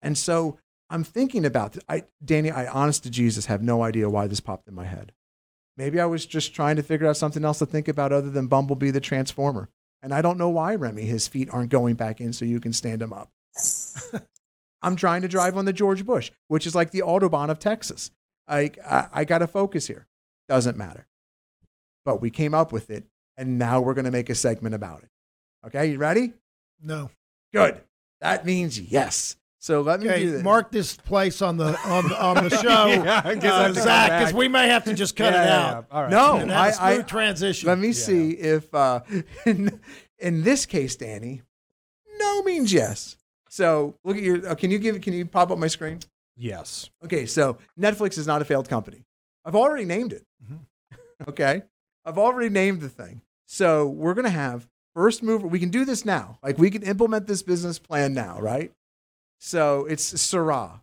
[0.00, 1.84] and so I'm thinking about this.
[1.88, 5.12] I, Danny, I honest to Jesus have no idea why this popped in my head.
[5.76, 8.46] Maybe I was just trying to figure out something else to think about other than
[8.46, 9.68] Bumblebee the Transformer.
[10.02, 12.72] And I don't know why, Remy, his feet aren't going back in so you can
[12.72, 13.30] stand him up.
[14.82, 18.10] I'm trying to drive on the George Bush, which is like the Autobahn of Texas.
[18.46, 20.06] I, I, I got to focus here.
[20.48, 21.06] Doesn't matter.
[22.04, 23.04] But we came up with it,
[23.36, 25.10] and now we're going to make a segment about it.
[25.66, 26.32] Okay, you ready?
[26.80, 27.10] No.
[27.52, 27.80] Good.
[28.20, 29.36] That means yes.
[29.68, 32.86] So let me do Okay, mark this place on the on the, on the show,
[32.86, 35.14] Yeah, I guess I uh, have to come Zach, because we may have to just
[35.14, 35.86] cut Yeah, it out.
[35.90, 35.94] yeah.
[35.94, 36.10] All right.
[36.10, 37.66] No, And I, have a smooth I transition.
[37.68, 39.00] let me see if uh,
[39.44, 39.78] in,
[40.18, 41.42] in this case, Danny,
[42.18, 43.18] no means yes.
[43.50, 44.48] So look at your.
[44.48, 45.02] Uh, can you give?
[45.02, 46.00] Can you pop up my screen?
[46.34, 46.88] Yes.
[47.04, 49.04] Okay, so Netflix is not a failed company.
[49.44, 50.24] I've already named it.
[51.28, 51.60] okay,
[52.06, 53.20] I've already named the thing.
[53.44, 55.46] So we're gonna have first mover.
[55.46, 56.38] We can do this now.
[56.42, 58.72] Like we can implement this business plan now, right?
[59.38, 60.80] So it's Serah,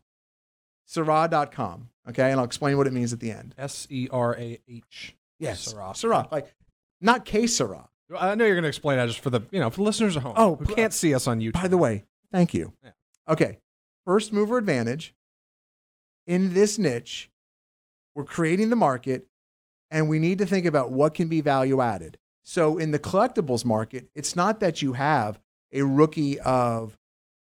[0.87, 1.89] Serah.com.
[2.09, 2.31] Okay.
[2.31, 3.55] And I'll explain what it means at the end.
[3.57, 5.15] S E R A H.
[5.39, 5.73] Yes.
[5.73, 5.91] Serah.
[5.91, 6.31] Serah.
[6.31, 6.53] Like,
[7.01, 7.87] not K Syrah.
[8.17, 10.15] I know you're going to explain that just for the you know for the listeners
[10.15, 10.33] at home.
[10.37, 11.53] Oh, who uh, can't see us on YouTube.
[11.53, 12.73] By the way, thank you.
[12.83, 12.91] Yeah.
[13.27, 13.57] Okay.
[14.05, 15.15] First mover advantage
[16.27, 17.31] in this niche.
[18.13, 19.27] We're creating the market
[19.91, 22.17] and we need to think about what can be value added.
[22.43, 25.39] So in the collectibles market, it's not that you have
[25.73, 26.97] a rookie of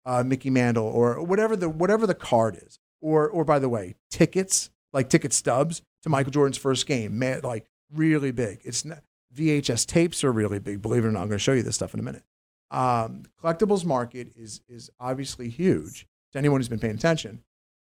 [0.06, 3.94] uh, Mickey Mantle or whatever the whatever the card is, or or by the way,
[4.10, 8.60] tickets like ticket stubs to Michael Jordan's first game, man, like really big.
[8.64, 9.02] It's not,
[9.34, 10.80] VHS tapes are really big.
[10.80, 12.22] Believe it or not, I'm going to show you this stuff in a minute.
[12.70, 17.42] Um, collectibles market is is obviously huge to anyone who's been paying attention,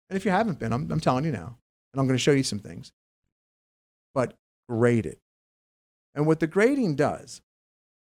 [0.10, 1.58] and if you haven't been, I'm I'm telling you now,
[1.94, 2.92] and I'm going to show you some things.
[4.14, 4.34] But
[4.68, 5.20] grade it,
[6.16, 7.42] and what the grading does.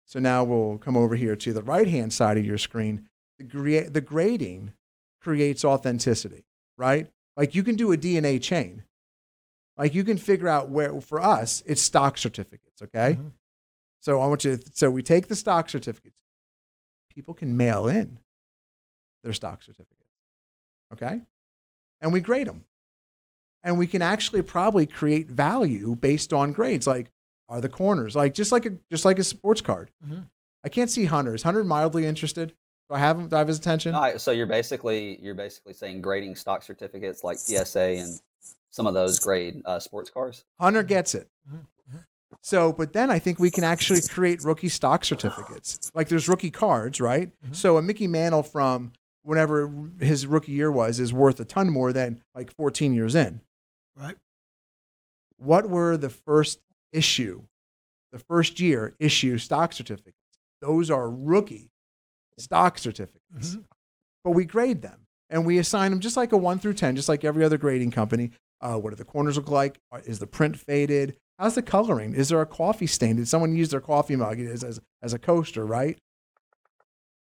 [0.05, 3.07] So now we'll come over here to the right hand side of your screen.
[3.41, 4.73] The, gra- the grading
[5.19, 6.45] creates authenticity,
[6.77, 7.07] right?
[7.35, 8.83] Like you can do a DNA chain.
[9.77, 13.17] Like you can figure out where, for us, it's stock certificates, okay?
[13.19, 13.31] Mhm.
[14.01, 16.21] So I want you to, so we take the stock certificates.
[17.13, 18.19] People can mail in
[19.23, 20.09] their stock certificates,
[20.93, 21.21] okay?
[21.99, 22.65] And we grade them.
[23.63, 26.87] And we can actually probably create value based on grades.
[26.87, 27.11] Like,
[27.47, 29.91] are the corners like just like a just like a sports card?
[30.05, 30.27] Mhm.
[30.63, 31.33] I can't see Hunter.
[31.35, 32.53] Is Hunter mildly interested?
[32.91, 33.29] Do I have him?
[33.29, 33.95] Do I have his attention?
[33.95, 38.19] All right, so you're basically you're basically saying grading stock certificates like PSA and
[38.69, 40.43] some of those grade uh, sports cars.
[40.59, 41.29] Hunter gets it.
[41.49, 41.65] Mhm,
[42.41, 45.89] So, but then I think we can actually create rookie stock certificates.
[45.95, 47.31] Like there's rookie cards, right?
[47.47, 47.55] Mhm.
[47.55, 48.91] So a Mickey Mantle from
[49.23, 53.39] whenever his rookie year was is worth a ton more than like 14 years in.
[53.95, 54.17] Right.
[55.37, 56.59] What were the first
[56.91, 57.43] issue,
[58.11, 60.17] the first year issue stock certificates?
[60.59, 61.70] Those are rookie
[62.37, 63.55] stock certificates.
[63.55, 63.65] Mhm.
[64.23, 67.09] But we grade them and we assign them just like a one through 10, just
[67.09, 68.31] like every other grading company.
[68.59, 69.79] Uh, what do the corners look like?
[69.91, 71.17] Uh, Is the print faded?
[71.39, 72.13] How's the coloring?
[72.13, 73.15] Is there a coffee stain?
[73.15, 75.97] Did someone use their coffee mug as, as, as a coaster, right?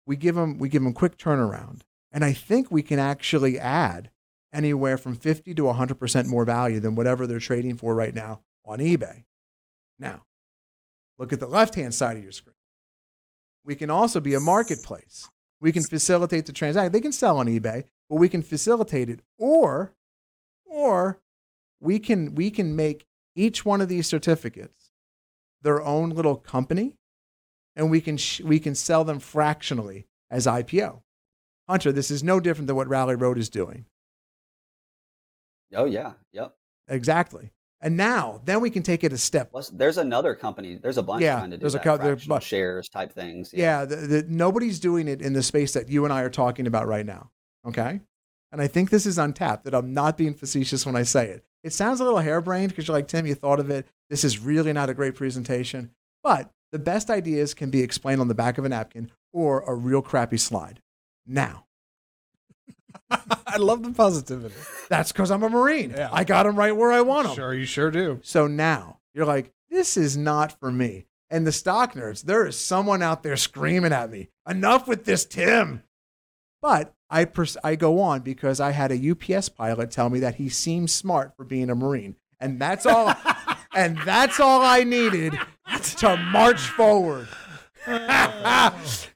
[0.07, 1.83] We give them we give them quick turnaround.
[2.11, 4.11] And I think we can actually add
[4.53, 8.79] anywhere from 50 to 100% more value than whatever they're trading for right now on
[8.79, 9.25] eBay.
[9.99, 10.23] Now,
[11.19, 12.55] look at the left-hand side of your screen.
[13.69, 15.29] We can also be a marketplace.
[15.61, 16.91] We can facilitate the transaction.
[16.91, 19.93] They can sell on eBay, but we can facilitate it or
[20.65, 21.21] or
[21.79, 23.05] we can we can make
[23.37, 24.91] each one of these certificates
[25.61, 26.97] their own little company
[27.77, 31.03] and we can sh- we can sell them fractionally as IPO.
[31.69, 33.85] Hunter, this is no different than what Rally Road is doing.
[35.75, 36.55] Oh yeah, yep.
[36.89, 37.51] Exactly.
[37.81, 39.53] And now, then we can take it a step.
[39.53, 40.81] Plus, there's another company.
[40.83, 43.13] There's a bunch Yeah, trying to do there's a that, there- fractional but- shares type
[43.13, 43.53] things.
[43.55, 46.67] Yeah, the, the, nobody's doing it in the space that you and I are talking
[46.67, 47.31] about right now.
[47.67, 48.01] Okay.
[48.51, 51.45] And I think this is untapped, that I'm not being facetious when I say it.
[51.63, 53.87] It sounds a little harebrained because you're like, Tim, you thought of it.
[54.11, 55.91] This is really not a great presentation.
[56.25, 59.75] But the best ideas can be explained on the back of a napkin or a
[59.75, 60.81] real crappy slide.
[61.27, 61.67] Now,
[63.47, 64.55] I love the positivity.
[64.89, 65.91] that's because I'm a Marine.
[65.91, 66.09] Yeah.
[66.13, 67.37] I got them right where I want them.
[67.37, 68.21] Sure, you sure do.
[68.23, 71.07] So now you're like, this is not for me.
[71.31, 75.27] And the stock nerds, there is someone out there screaming at me, enough with this,
[75.27, 75.83] Tim.
[76.63, 80.37] But I, pers- I go on because I had a UPS pilot tell me that
[80.37, 82.17] he seems smart for being a Marine.
[82.41, 83.15] And that's all,
[83.75, 85.39] and that's all I needed
[85.99, 87.29] to march forward.
[87.91, 89.07] Oh.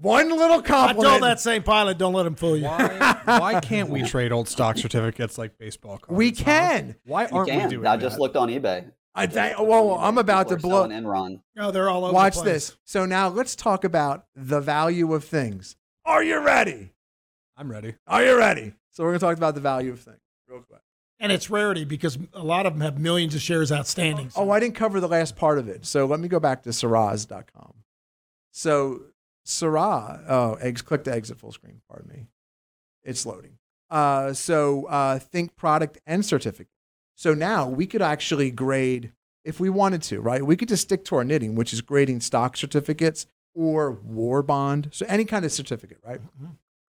[0.00, 1.08] One little I compliment.
[1.08, 2.64] told that same pilot, don't let him fool you.
[2.64, 6.16] Why, why can't we trade old stock certificates like baseball cards?
[6.16, 6.44] We huh?
[6.44, 6.96] can.
[7.04, 7.70] Why aren't we can.
[7.70, 8.02] doing I that?
[8.02, 8.90] just looked on eBay.
[9.14, 10.82] I, th- well, I'm about to blow.
[10.82, 11.40] selling Enron.
[11.58, 12.68] Oh, they're all over Watch the place.
[12.68, 12.76] this.
[12.84, 15.76] So now let's talk about the value of things.
[16.04, 16.92] Are you ready?
[17.56, 17.96] I'm ready.
[18.06, 18.74] Are you ready?
[18.92, 20.80] So we're going to talk about the value of things real quick.
[21.18, 24.30] And it's rarity because a lot of them have millions of shares outstanding.
[24.36, 25.84] Oh, I didn't cover the last part of it.
[25.84, 27.74] So let me go back to Saraz.com.
[28.52, 29.00] So
[29.48, 31.80] Sarah, oh, eggs, click to exit full screen.
[31.88, 32.26] Pardon me.
[33.02, 33.58] It's loading.
[33.90, 36.68] Uh, so uh, think product and certificate.
[37.16, 39.12] So now we could actually grade
[39.44, 40.44] if we wanted to, right?
[40.44, 44.90] We could just stick to our knitting, which is grading stock certificates or war bond.
[44.92, 46.20] So any kind of certificate, right?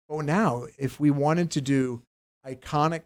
[0.07, 2.01] But now, if we wanted to do
[2.43, 3.03] iconic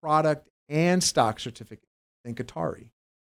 [0.00, 1.88] product and stock certificate,
[2.24, 2.90] think Atari,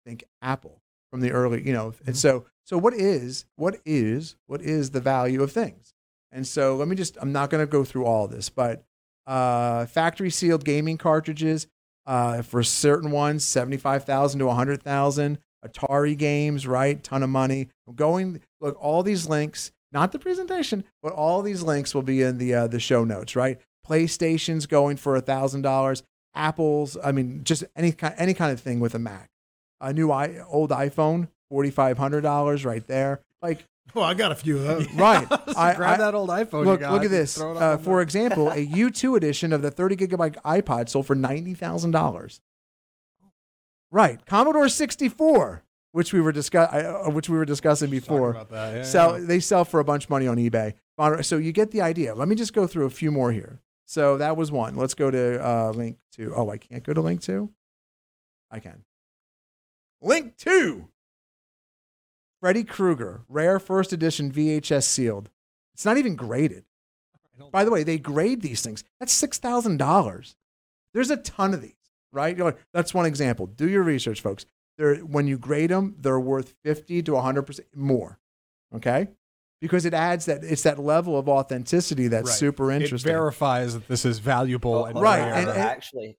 [0.07, 1.93] think Apple from the early, you know.
[2.07, 5.93] And so, so what is what is what is the value of things?
[6.31, 7.19] And so, let me just.
[7.21, 8.85] I'm not going to go through all this, but
[9.27, 11.67] uh, factory sealed gaming cartridges
[12.07, 15.39] uh, for certain ones, seventy five thousand to hundred thousand.
[15.67, 17.03] Atari games, right?
[17.03, 17.71] Ton of money.
[17.93, 22.39] Going look, all these links, not the presentation, but all these links will be in
[22.39, 23.59] the uh, the show notes, right?
[23.85, 26.05] PlayStation's going for a thousand dollars.
[26.37, 29.29] Apple's, I mean, just any kind any kind of thing with a Mac.
[29.81, 33.21] A new i old iPhone, forty five hundred dollars right there.
[33.43, 34.91] Like Well, I got a few of those.
[34.95, 35.27] right.
[35.49, 36.65] So I- grab I- that old iPhone.
[36.65, 37.37] look, you got, look at this.
[37.37, 38.01] throw it up Uh, for there.
[38.03, 42.41] example, a U2 edition of the 30 gigabyte iPod sold for ninety thousand dollars.
[43.93, 48.35] Right, Commodore 64, which we were discuss, uh, which we were discussing before.
[48.51, 49.27] that, yeah, sell yeah.
[49.27, 50.75] they sell for a bunch of money on eBay.
[51.25, 52.15] So you get the idea.
[52.15, 53.61] Let me just go through a few more here.
[53.87, 54.77] So that was one.
[54.77, 56.33] Let's go to uh, link two.
[56.37, 57.51] Oh, I can't go to link two.
[58.53, 58.85] I can.
[60.01, 60.89] Link two.
[62.41, 65.29] Freddy Krueger, rare first edition VHS sealed.
[65.75, 66.65] It's not even graded.
[67.53, 68.85] By the way, they grade these things.
[68.99, 70.37] That's six thousand dollars.
[70.93, 71.73] There's a ton of these,
[72.13, 72.37] right?
[72.37, 73.47] You're like, That's one example.
[73.47, 74.45] Do your research, folks.
[74.77, 78.19] They're, when you grade them, they're worth fifty to hundred percent more.
[78.75, 79.09] Okay,
[79.61, 82.39] because it adds that it's that level of authenticity that's Right.
[82.39, 83.11] super It interesting.
[83.13, 86.19] verifies that this is valuable oh, and oh, Right, and- and- actually,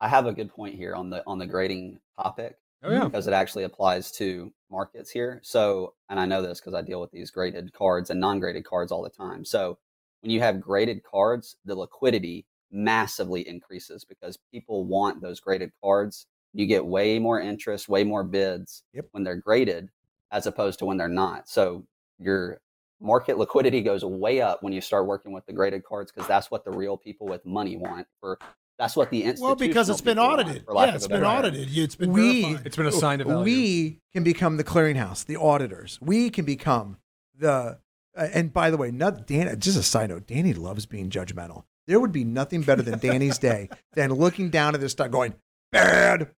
[0.00, 3.04] I have a good point here on the on the grading topic oh yeah.
[3.04, 5.40] because it actually applies to markets here.
[5.42, 8.92] So, and I know this because I deal with these graded cards and non-graded cards
[8.92, 9.44] all the time.
[9.44, 9.78] So,
[10.22, 16.26] when you have graded cards, the liquidity massively increases because people want those graded cards.
[16.52, 19.06] You get way more interest, way more bids Yep.
[19.12, 19.90] when they're graded
[20.32, 21.48] as opposed to when they're not.
[21.48, 21.86] So,
[22.18, 22.60] your
[23.00, 26.50] market liquidity goes way up when you start working with the graded cards because that's
[26.50, 28.38] what the real people with money want for
[28.78, 30.64] that's what the institutional Well, because it's been people want, audited.
[30.72, 31.38] Yeah, of it's a been better word.
[31.46, 31.68] audited.
[31.78, 32.66] It's been We- verified.
[32.66, 33.44] It's been assigned a value.
[33.44, 35.98] we can become the clearinghouse, the auditors.
[36.02, 36.98] We can become
[37.38, 37.78] the.
[38.16, 39.58] Uh, and by the way, not Dan.
[39.60, 41.64] Just a side note: Danny loves being judgmental.
[41.86, 45.34] There would be nothing better than Danny's day than looking down at this stuff, going
[45.70, 46.30] bad,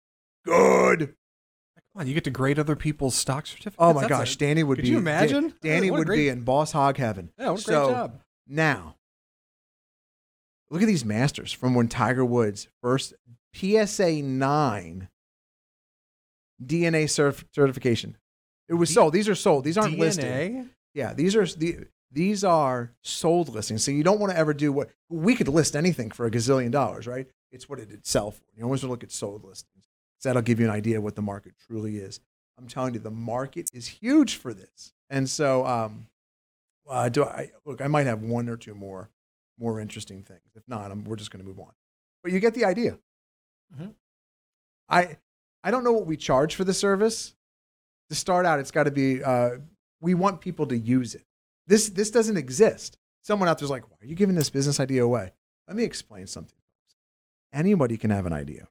[0.45, 0.99] good.
[1.93, 3.75] Come on, you get to grade other people's stock certificates.
[3.79, 4.89] Oh my That's gosh, a- Danny would could be.
[4.89, 5.53] Could you imagine?
[5.61, 7.31] Danny What would great- be in boss hog heaven.
[7.39, 8.21] Yeah, what a great job.
[8.47, 8.95] Now,
[10.69, 13.13] look at these masters from when Tiger Woods first
[13.53, 15.09] PSA 9
[16.63, 18.17] DNA certif- certification.
[18.67, 19.13] It was D- sold.
[19.13, 19.63] These are sold.
[19.63, 20.25] These aren't listed.
[20.93, 23.83] Yeah, these are the these are sold listings.
[23.83, 26.71] So you don't want to ever do what we could list anything for a gazillion
[26.71, 27.27] dollars, right?
[27.51, 28.43] It's what it did sell for.
[28.55, 29.85] You always want to look at sold listings.
[30.19, 32.19] So that'll give you an idea of what the market truly is.
[32.57, 34.93] I'm telling you, the market is huge for this.
[35.09, 36.07] And so, um,
[36.89, 37.81] uh, do I look?
[37.81, 39.09] I might have one or two more
[39.57, 40.41] more interesting things.
[40.55, 41.71] If not, I'm, we're just going to move on.
[42.23, 42.97] But you get the idea.
[43.75, 43.93] Mhm.
[44.89, 45.17] I
[45.63, 47.35] I don't know what we charge for the service.
[48.09, 49.23] To start out, it's got to be.
[49.23, 49.57] Uh,
[49.99, 51.25] we want people to use it.
[51.67, 52.97] This this doesn't exist.
[53.23, 55.33] Someone out there's like, why are you giving this business idea away?
[55.67, 56.57] Let me explain something.
[57.51, 58.69] Anybody can have an idea.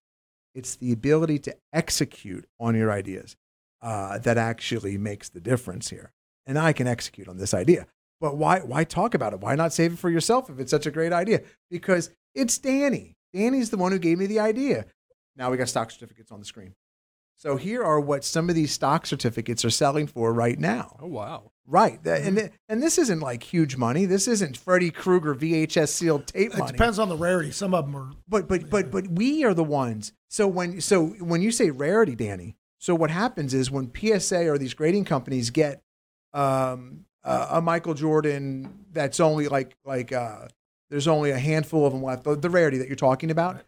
[0.55, 3.37] It's the ability to execute on your ideas
[3.83, 6.13] uh, that actually makes the difference here.
[6.47, 7.87] And I can execute on this idea.
[8.21, 9.41] But why why talk about it?
[9.41, 11.43] Why not save it for yourself if it's such a great idea?
[11.71, 13.17] Because it's Danny.
[13.35, 14.87] Danny's the one who gave me the idea.
[15.37, 16.75] Now we got stock certificates on the screen.
[17.39, 20.97] So here are what some of these stock certificates are selling for right now.
[21.01, 21.51] Oh wow.
[21.67, 21.99] Right.
[22.07, 24.05] And, and this isn't like huge money.
[24.07, 26.71] This isn't Freddy Krueger VHS sealed tape It money.
[26.73, 27.51] depends on the rarity.
[27.51, 28.13] Some of them are.
[28.29, 30.13] But but but but we are the ones.
[30.31, 34.59] So when so when you say rarity, Danny, so what happens is when PSA or
[34.59, 35.83] these grading companies get
[36.33, 40.47] um, uh, a Michael Jordan that's only like like uh,
[40.91, 42.25] there's only a handful of them left.
[42.25, 43.63] The, the rarity that you're talking about.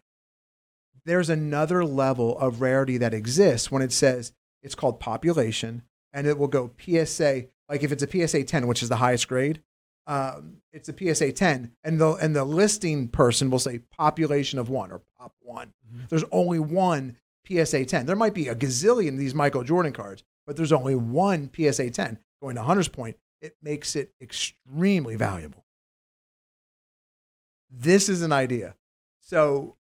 [1.05, 6.37] There's another level of rarity that exists when it says it's called population, and it
[6.37, 7.45] will go PSA.
[7.67, 9.61] Like if it's a PSA 10, which is the highest grade,
[10.07, 14.69] um, it's a PSA 10, and the and the listing person will say population of
[14.69, 15.73] one or pop one.
[16.09, 17.17] There's only one
[17.47, 18.05] PSA 10.
[18.05, 21.89] There might be a gazillion of these Michael Jordan cards, but there's only one PSA
[21.89, 22.19] 10.
[22.41, 25.65] Going to Hunter's point, it makes it extremely valuable.
[27.71, 28.75] This is an idea.
[29.21, 29.75] So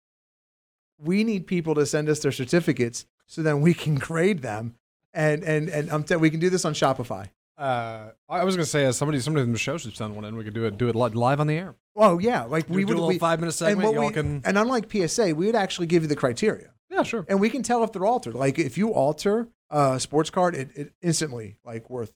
[0.99, 4.75] we need people to send us their certificates so then we can grade them.
[5.15, 7.31] And and and I'm telling we can do this on Shopify.
[7.57, 10.37] Uh, I was gonna say, as somebody, somebody in the show should send one in.
[10.37, 11.75] We could do it, do it live on the air.
[11.97, 13.95] Oh yeah, like Do- we do would a little we, five minute and segment.
[13.95, 14.43] Y'all we- can.
[14.45, 16.73] and unlike PSA, we would actually give you the criteria.
[16.91, 17.25] Yeah, sure.
[17.29, 18.35] and we can tell if they're altered.
[18.35, 22.13] Like if you alter a sports card, it, it instantly like worth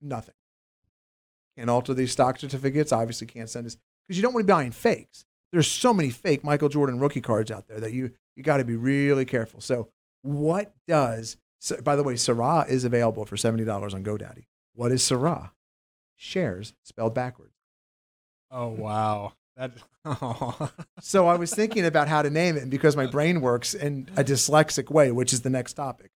[0.00, 0.34] nothing.
[1.56, 2.92] Can't alter these stock certificates.
[2.92, 5.24] Obviously, can't send us because you don't want to be buying fakes.
[5.52, 8.64] There's so many fake Michael Jordan rookie cards out there that you you got to
[8.64, 9.60] be really careful.
[9.60, 9.88] So,
[10.22, 11.36] what does?
[11.60, 14.46] So, by the way, Serah is available for seventy dollars on GoDaddy.
[14.74, 15.50] What is Serah?
[16.16, 17.54] Shares spelled backwards.
[18.50, 19.32] Oh wow.
[19.56, 19.72] That.
[20.04, 20.70] Oh.
[21.00, 24.08] So I was thinking about how to name it, and because my brain works in
[24.16, 26.10] a dyslexic way, which is the next topic,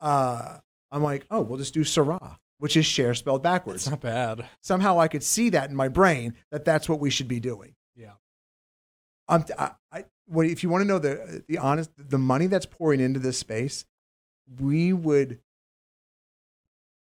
[0.00, 0.58] uh,
[0.90, 3.82] I'm like, oh, we'll just do Serah, which is share spelled backwards.
[3.82, 4.48] It's not bad.
[4.62, 7.74] Somehow I could see that in my brain that that's what we should be doing.
[7.94, 8.12] Yeah.
[9.28, 9.54] Um, I'm,
[9.92, 13.00] I, I, what, if you want to know the the honest, the money that's pouring
[13.00, 13.84] into this space,
[14.58, 15.40] we would.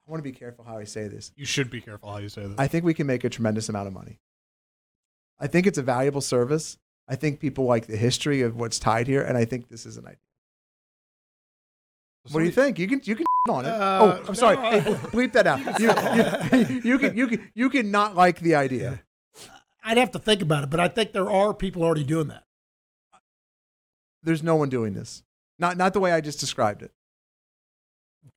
[0.07, 1.33] I want to be careful how I say this.
[1.35, 2.55] You should be careful how you say this.
[2.57, 4.21] I think we can make a tremendous amount of money.
[5.41, 6.77] I think it's a valuable service.
[7.05, 9.97] I think people like the history of what's tied here, and I think this is
[9.97, 10.19] an idea.
[12.31, 12.77] What do you think?
[12.79, 13.69] You can you can on it.
[13.69, 14.55] Uh, oh, I'm sorry.
[14.57, 15.59] no, Hey, bleep that out.
[15.79, 15.89] You,
[16.59, 19.01] you, you can you can you can not like the idea.
[19.83, 22.43] I'd have to think about it, but I think there are people already doing that.
[24.23, 25.23] There's no one doing this.
[25.57, 26.91] Not not the way I just described it.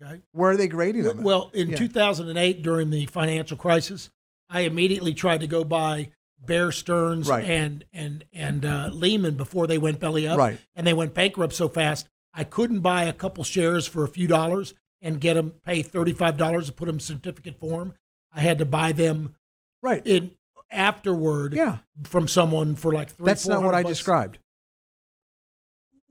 [0.03, 0.21] Okay.
[0.33, 1.23] Where are they grading them?
[1.23, 1.77] Well, in Yeah.
[1.77, 4.11] 2008, during the financial crisis,
[4.49, 6.11] I immediately tried to go buy
[6.45, 7.45] Bear Stearns Right.
[7.45, 10.59] and and and uh, Lehman before they went belly up, Right.
[10.75, 12.09] and they went bankrupt so fast.
[12.35, 16.12] I couldn't buy a couple shares for a few dollars and get them pay thirty
[16.12, 17.95] five dollars to put them in certificate form.
[18.33, 19.35] I had to buy them
[19.83, 20.01] right.
[20.07, 20.31] in
[20.71, 21.79] afterward Yeah.
[22.05, 23.27] from someone for like three.
[23.27, 23.99] That's not what 400 I bucks.
[23.99, 24.38] described.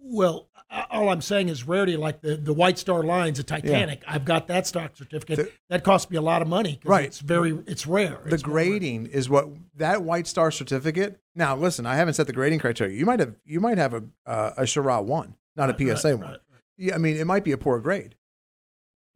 [0.04, 0.48] Well,
[0.90, 4.04] all I'm saying is rarity, like the, the White Star Lines, the Titanic.
[4.08, 5.38] I've got that stock certificate.
[5.38, 6.80] The- that cost me a lot of money.
[6.86, 7.06] Right.
[7.06, 8.20] It's very, it's rare.
[8.26, 8.66] The It's more rare.
[8.70, 11.20] grading is what that white star certificate.
[11.36, 12.98] Now, listen, I haven't set the grading criteria.
[12.98, 15.98] You might have you might have a uh, a Shiraz one, not a Right, right,
[15.98, 16.30] PSA one.
[16.32, 16.40] right.
[16.78, 18.16] Yeah, I mean, it might be a poor grade.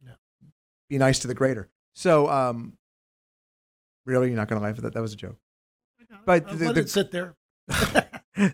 [0.04, 0.12] Yeah.
[0.88, 1.68] Be nice to the grader.
[1.94, 2.74] So, um,
[4.04, 4.94] really, you're not going to laugh at that?
[4.94, 5.36] That was a joke.
[6.24, 7.34] But the, let the, it sit there.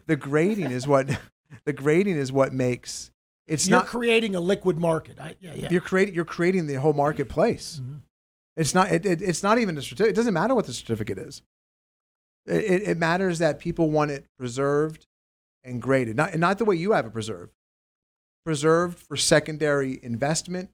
[0.07, 1.09] the grading is what
[1.65, 3.11] the grading is what makes
[3.47, 5.19] it's You're not creating a liquid market.
[5.21, 5.69] I, yeah, yeah.
[5.71, 7.81] you're creating you're creating the whole marketplace.
[7.83, 8.01] Mhm.
[8.57, 10.11] It's not it, it, it's not even a certificate.
[10.11, 11.43] It doesn't matter what the certificate is.
[12.47, 15.07] It, it, it matters that people want it preserved
[15.65, 17.53] and graded, not and not the way you have it preserved.
[18.45, 20.71] Preserved for secondary investment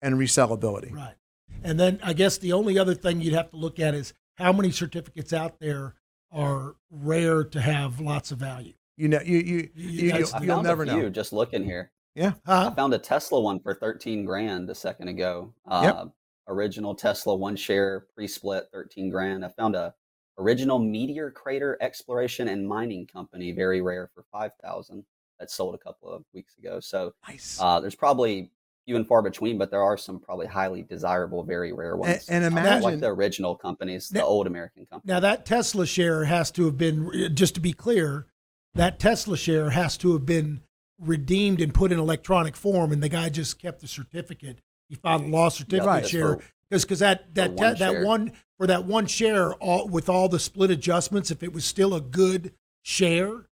[0.00, 0.92] and resellability.
[0.94, 1.14] Right.
[1.62, 4.52] And then I guess the only other thing you'd have to look at is how
[4.52, 5.94] many certificates out there
[6.32, 8.72] are rare to have lots of value.
[8.96, 11.10] You know, you you, you That's- I you'll, you'll never a few know.
[11.10, 11.92] just looking here.
[12.14, 12.32] Yeah.
[12.46, 12.70] I Huh?
[12.70, 15.52] found a Tesla one for 13 grand a second ago.
[15.66, 16.06] Uh,
[16.48, 19.44] Original Tesla one share pre-split 13 grand.
[19.44, 19.92] I found a
[20.38, 25.04] original meteor crater exploration and mining company, very rare for 5,000
[25.38, 26.80] that sold a couple of weeks ago.
[26.80, 27.58] So Nice.
[27.60, 28.50] uh, there's probably
[28.86, 32.28] few and far between, but there are some probably highly desirable, very rare and, ones.
[32.28, 35.08] and Uh, like the original companies, the old American companies.
[35.12, 38.26] Now that Tesla share has to have been just to be clear,
[38.74, 40.62] that Tesla share has to have been
[41.00, 44.60] redeemed and put in electronic form, and the guy just kept the certificate.
[44.88, 46.06] He filed a lost certificate Right.
[46.06, 46.38] share
[46.70, 50.28] because because that that one te- that one for that one share all, with all
[50.28, 53.46] the split adjustments, if it was still a good share,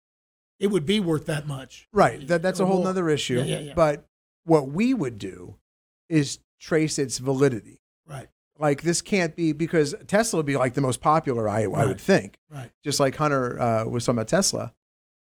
[0.61, 1.87] it would be worth that much.
[1.91, 2.25] Right.
[2.27, 2.85] That, that's a whole more.
[2.85, 3.39] nother issue.
[3.39, 3.73] Yeah, yeah, yeah.
[3.75, 4.05] But
[4.45, 5.55] what we would do
[6.07, 7.81] is trace its validity.
[8.07, 8.27] Right.
[8.59, 11.99] Like this can't be because Tesla would be like the most popular, I, I would
[11.99, 12.37] think.
[12.49, 12.69] Right.
[12.83, 14.73] Just like Hunter uh, was talking about Tesla.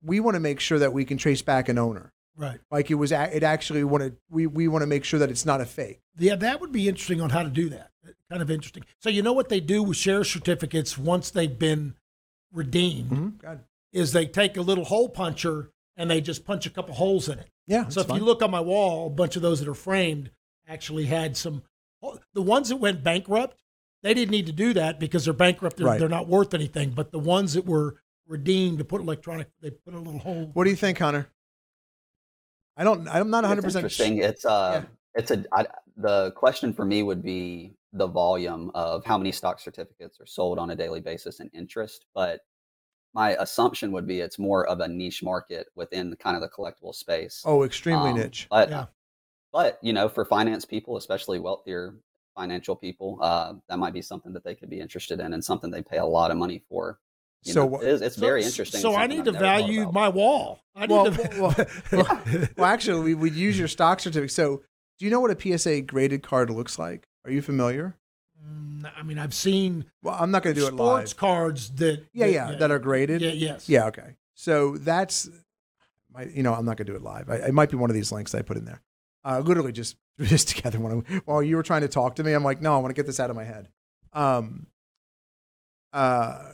[0.04, 2.12] We want to make sure that we can trace back an owner.
[2.36, 2.60] Right.
[2.72, 5.62] Like it was, it actually wanted, we, we want to make sure that it's not
[5.62, 6.02] a fake.
[6.18, 7.92] Yeah, that would be interesting on how to do that.
[8.30, 8.86] Kind of interesting.
[9.00, 11.94] So you know what they do with share certificates once they've been
[12.52, 13.60] redeemed God.
[13.92, 17.40] Is they take a little hole puncher and they just punch a couple holes in
[17.40, 17.50] it.
[17.68, 17.88] Yeah.
[17.88, 20.32] so that's if you look on my wall, a bunch of those that are framed
[20.68, 21.64] actually had some.
[22.34, 23.62] The ones that went bankrupt,
[24.02, 25.78] they didn't need to do that because they're bankrupt.
[25.78, 26.00] They're, Right.
[26.00, 26.92] they're not worth anything.
[26.92, 30.50] But the ones that were redeemed to put electronic, they put a little hole.
[30.54, 31.30] what do you think, Hunter?
[32.78, 34.18] I don't, I'm not 100% It's interesting.
[34.20, 39.18] It's uh, it's a I, the question for me would be the volume of how
[39.18, 42.06] many stock certificates are sold on a daily basis and interest.
[42.16, 42.40] But
[43.14, 46.50] my assumption would be it's more of a niche market within the kind of the
[46.50, 47.42] collectible space.
[47.46, 48.48] Oh, extremely Um, niche.
[48.50, 48.86] But Yeah.
[49.52, 51.96] but you know, for finance people, especially wealthier
[52.36, 55.70] financial people, uh, that might be something that they could be interested in and something
[55.70, 57.00] they pay a lot of money for.
[57.44, 58.80] You So know, it is, it's So- very interesting.
[58.82, 60.62] So I need I've to value my wall.
[60.76, 61.30] I need Well, to.
[61.42, 61.56] well,
[61.92, 64.32] well, well, actually, we would use your stock certificate.
[64.32, 64.62] So,
[65.00, 67.04] do you know what a PSA graded card looks like?
[67.26, 67.98] Are you familiar?
[68.96, 71.10] I mean, I've seen Well, I'm not going to do it live.
[71.10, 72.06] sports cards that.
[72.14, 73.22] Yeah, yeah, that are graded.
[73.22, 73.68] Yeah, yes.
[73.70, 74.16] Yeah, okay.
[74.34, 75.30] So that's,
[76.14, 77.30] my, you know, I'm not going to do it live.
[77.30, 78.82] I, it might be one of these links I put in there.
[79.24, 82.24] Uh, literally just threw this together when I, while you were trying to talk to
[82.24, 82.34] me.
[82.34, 83.70] I'm like, no, I want to get this out of my head.
[84.14, 84.68] Um,
[85.94, 86.54] uh,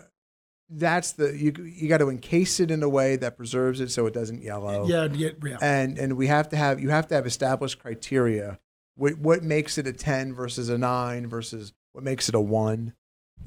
[0.69, 1.53] that's the you.
[1.63, 4.85] You got to encase it in a way that preserves it so it doesn't yellow.
[4.85, 5.57] Yeah, yeah, yeah.
[5.61, 8.59] and and we have to have you have to have established criteria
[8.97, 12.93] what, what makes it a 10 versus a 9 versus what makes it a 1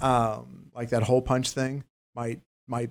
[0.01, 1.85] um like that hole punch thing
[2.17, 2.91] might might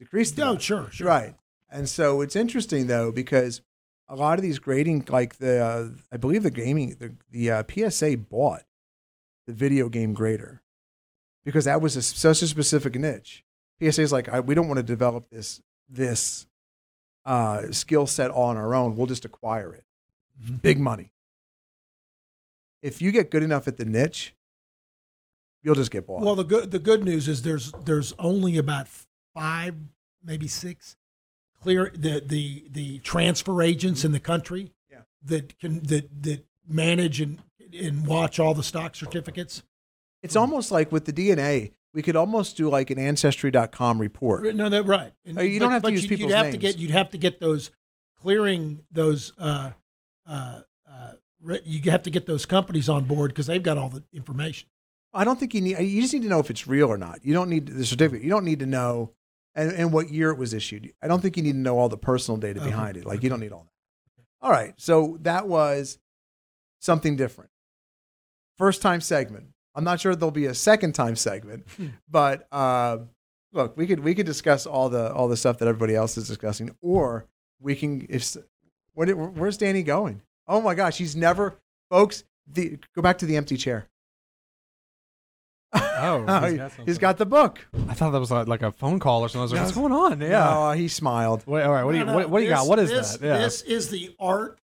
[0.00, 0.62] decrease the No, amount.
[0.62, 1.06] sure, sure.
[1.06, 1.36] right
[1.70, 3.60] and so it's interesting though because
[4.08, 7.62] a lot of these grading like the uh, i believe the gaming the, the uh,
[7.90, 8.62] psa bought
[9.46, 10.60] the video game grader
[11.44, 13.44] because that was a, such a specific niche
[13.80, 16.46] psa is like I, we don't want to develop this this
[17.26, 18.96] uh, skill set all on our own.
[18.96, 19.84] We'll just acquire it.
[20.62, 21.12] Big money.
[22.82, 24.34] If you get good enough at the niche,
[25.62, 26.22] you'll just get bought.
[26.22, 28.88] Well, the good the good news is there's there's only about
[29.34, 29.74] five,
[30.24, 30.96] maybe six
[31.62, 35.02] clear the the the transfer agents in the country Yeah.
[35.24, 37.38] that can that that manage and
[37.78, 39.62] and watch all the stock certificates.
[40.22, 44.54] it's almost like with the DNA, we could almost do like an ancestry.com report.
[44.54, 45.12] No, that right.
[45.24, 46.54] And- Oh, you don't have to use you'd, people's you'd have names.
[46.54, 47.70] to get you'd have to get those
[48.20, 49.70] clearing those uh,
[50.26, 51.12] uh, uh,
[51.64, 54.68] you have to get those companies on board because they've got all the information.
[55.12, 55.78] I don't think you need.
[55.78, 57.20] You just need to know if it's real or not.
[57.24, 58.22] You don't need the certificate.
[58.22, 59.12] You don't need to know
[59.54, 60.92] and, and what year it was issued.
[61.02, 62.70] I don't think you need to know all the personal data Okay.
[62.70, 63.04] behind it.
[63.04, 64.24] Like you don't need all that.
[64.46, 64.72] All right.
[64.76, 65.98] So that was
[66.80, 67.50] something different.
[68.56, 69.46] First time segment.
[69.74, 71.66] I'm not sure there'll be a second time segment,
[72.10, 72.98] but uh,
[73.52, 76.26] look, we could we could discuss all the all the stuff that everybody else is
[76.26, 77.26] discussing, or
[77.60, 78.36] we can if
[78.94, 80.22] what where's Danny going?
[80.48, 81.58] Oh my gosh, he's never,
[81.88, 82.24] folks.
[82.52, 83.86] The, go back to the empty chair.
[86.00, 86.86] Oh, he's he- got something.
[86.86, 87.66] he's got the book.
[87.88, 89.40] I thought that was like, like a phone call or something.
[89.40, 90.20] I was like, what's going on?
[90.20, 90.44] Yeah.
[90.44, 91.44] No, he smiled.
[91.46, 91.84] Wait, all right.
[91.84, 92.66] What do you No, no, what, what do you got?
[92.66, 93.26] What is this, that?
[93.26, 93.38] Yeah.
[93.38, 94.58] This is the art.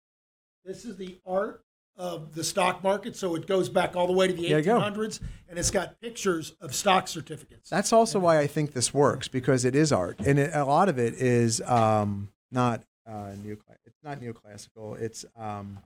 [0.64, 1.64] This is the art
[1.98, 3.16] of the stock market.
[3.16, 4.80] So it goes back all the way to the There you go.
[4.80, 5.20] 1800s,
[5.50, 7.70] and it's got pictures of stock certificates.
[7.70, 10.90] That's also why I think this works because it is art, and it, a lot
[10.90, 13.58] of it is um, not uh, new.
[13.86, 15.00] It's not neoclassical.
[15.00, 15.80] It's um,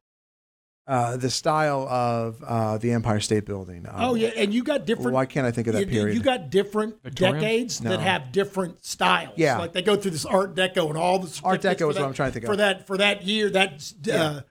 [0.90, 3.86] uh, the style of uh, the Empire State Building.
[3.88, 5.14] Um, oh yeah, and you got different.
[5.14, 6.16] Why can't I think of that you, period?
[6.18, 7.36] you got different Victorian?
[7.40, 7.92] decades No.
[7.92, 9.34] that have different styles.
[9.38, 9.60] Yeah.
[9.60, 12.02] like they go through this Art Deco and all the Art Deco for is that-
[12.02, 12.58] what I'm trying to think for of.
[12.58, 13.50] that for that year.
[13.52, 14.42] That uh,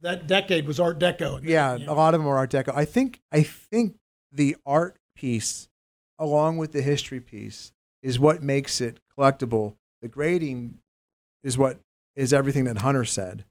[0.00, 1.40] that decade was Art Deco.
[1.42, 2.72] yeah, a lot of them are Art Deco.
[2.74, 3.96] I think I think
[4.32, 5.68] the art piece,
[6.18, 7.72] along with the history piece,
[8.04, 9.74] is what makes it collectible.
[10.00, 10.78] The grading
[11.42, 11.80] is what
[12.14, 13.44] is everything that Hunter said,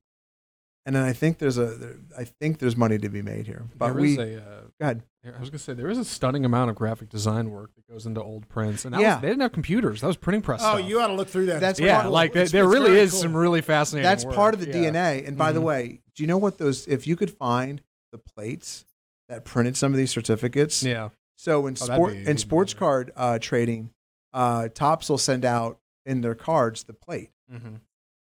[0.88, 3.66] and then I think there's a there, I think there's money to be made here.
[3.78, 5.04] But There we is a, uh, go ahead.
[5.36, 8.06] I was gonna say there is a stunning amount of graphic design work that goes
[8.06, 9.16] into old prints, and that Yeah.
[9.16, 10.00] was, they didn't have computers.
[10.02, 10.62] That was printing press.
[10.64, 10.90] Oh, stuff.
[10.90, 11.60] you ought to look through that.
[11.60, 12.12] That's It's yeah, cool.
[12.12, 13.22] like there, It's- there it's really is cool.
[13.22, 14.04] some really fascinating.
[14.10, 14.36] That's work.
[14.36, 14.90] part of the Yeah.
[14.90, 15.26] DNA.
[15.28, 15.64] And by the Mhm.
[15.66, 16.88] way, do you know what those?
[16.88, 17.82] If you could find
[18.14, 18.86] the plates
[19.28, 22.80] that printed some of these certificates, Yeah, So in Oh, sport be in sports better.
[22.80, 23.92] card uh, trading,
[24.34, 27.76] uh, Topps will send out in their cards the plate, mm-hmm.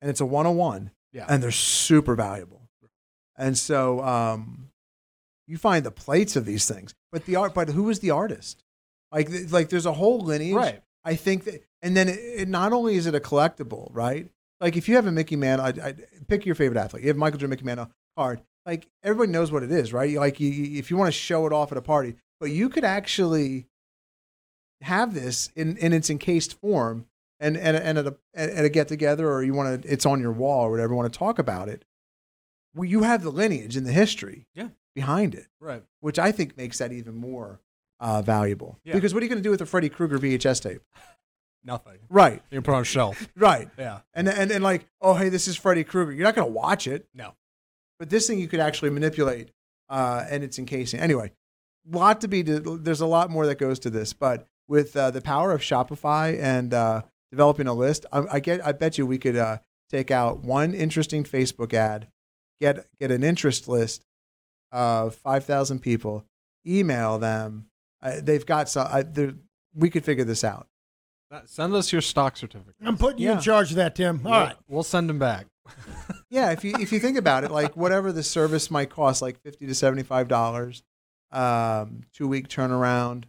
[0.01, 1.27] and it's a one on one, yeah.
[1.29, 2.61] and they're super valuable.
[3.39, 4.69] And so um,
[5.47, 7.55] you find the plates of these things, but the art.
[7.55, 8.63] But who is the artist?
[9.13, 10.55] Like like there's a whole lineage.
[10.55, 10.83] right.
[11.05, 14.29] I think that, and then it, it not only is it a collectible, right?
[14.61, 15.95] Like if you have a Mickey Mantle, I, I,
[16.29, 17.03] pick your favorite athlete.
[17.05, 18.41] You have Michael Jordan Mickey Mantle card.
[18.65, 20.17] Like everybody knows what it is, right?
[20.17, 22.69] Like you, you- if you want to show it off at a party, but you
[22.69, 23.67] could actually
[24.83, 27.07] have this in, in its encased form
[27.41, 30.21] and, and, and at a, at a get together or you want to, it's on
[30.21, 31.85] your wall or whatever, want to talk about it.
[32.75, 34.69] Well, you have the lineage and the history Yeah.
[34.95, 35.83] behind it, Right.
[36.01, 37.61] which I think makes that even more
[38.01, 38.79] uh, valuable.
[38.85, 38.95] Yeah.
[38.95, 40.83] Because what are you going to do with a Freddy Krueger VHS tape?
[41.65, 41.99] Nothing.
[42.09, 43.29] Right, You can put it on a shelf.
[43.37, 43.69] right.
[43.79, 44.01] Yeah.
[44.15, 46.13] And, and, and like, oh, hey, this is Freddy Krueger.
[46.13, 47.09] You're not going to watch it.
[47.15, 47.35] No.
[47.99, 49.51] But this thing you could actually manipulate
[49.89, 51.01] uh, and it's encasing.
[51.01, 51.33] Anyway,
[51.91, 54.13] lot to be, there's a lot more that goes to this.
[54.13, 57.03] But with uh, the power of Shopify and uh,
[57.37, 59.59] developing a list, I, I, get, I bet you we could uh,
[59.91, 62.09] take out one interesting Facebook ad,
[62.61, 64.07] get, get an interest list
[64.73, 66.25] of 5,000 people,
[66.67, 67.67] email them.
[68.03, 69.05] Uh, they've got some, I,
[69.75, 70.67] we could figure this out.
[71.45, 72.77] Send us your stock certificate.
[72.83, 74.23] I'm putting you in charge of that, Tim.
[74.25, 74.57] All we'll, right.
[74.69, 75.47] We'll send them back.
[76.29, 79.41] Yeah, if you if you think about it, like whatever the service might cost, like
[79.43, 80.83] fifty to seventy five dollars,
[81.31, 83.25] um, two week turnaround.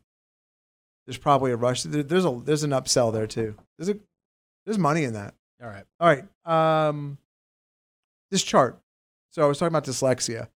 [1.07, 1.83] There's probably a rush.
[1.83, 3.55] There, there's a there's an upsell there too.
[3.77, 3.97] There's a
[4.65, 5.33] there's money in that.
[5.63, 5.85] All right.
[5.99, 6.87] All right.
[6.89, 7.17] Um,
[8.29, 8.79] this chart.
[9.31, 10.49] So I was talking about dyslexia.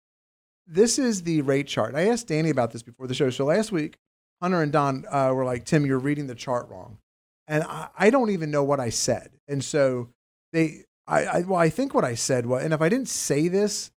[0.67, 1.95] This is the rate chart.
[1.95, 3.29] I asked Danny about this before the show.
[3.29, 3.97] So last week,
[4.41, 6.97] Hunter and Don uh, were like, "Tim, you're reading the chart wrong,"
[7.47, 9.31] and I, I don't even know what I said.
[9.47, 10.09] And so
[10.53, 13.47] they, I, I, well, I think what I said was, and if I didn't say
[13.47, 13.91] this,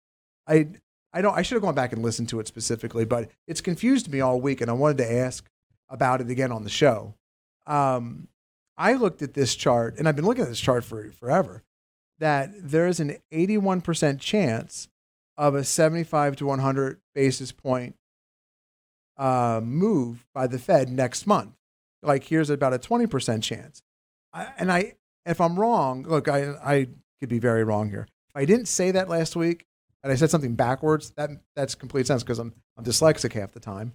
[0.47, 0.69] I,
[1.13, 1.37] I don't.
[1.37, 4.41] I should have gone back and listened to it specifically, but it's confused me all
[4.41, 5.49] week, and I wanted to ask
[5.93, 7.15] about it again on the show.
[7.67, 8.29] Um,
[8.77, 11.63] I looked at this chart, and I've been looking at this chart for forever.
[12.19, 14.89] That there is an 81% chance
[15.37, 17.97] of a 75 to 100 basis point
[19.17, 21.55] uh, move by the Fed next month.
[22.03, 23.83] Like here's about a 20% chance.
[24.33, 24.95] I, and I,
[25.27, 26.89] if I'm wrong, look, I, I
[27.21, 28.07] could be very wrong here.
[28.31, 29.67] If I didn't say that last week
[30.03, 33.61] and I said something backwards, that that's complete sense because I'm I'm dyslexic half the
[33.61, 33.93] time.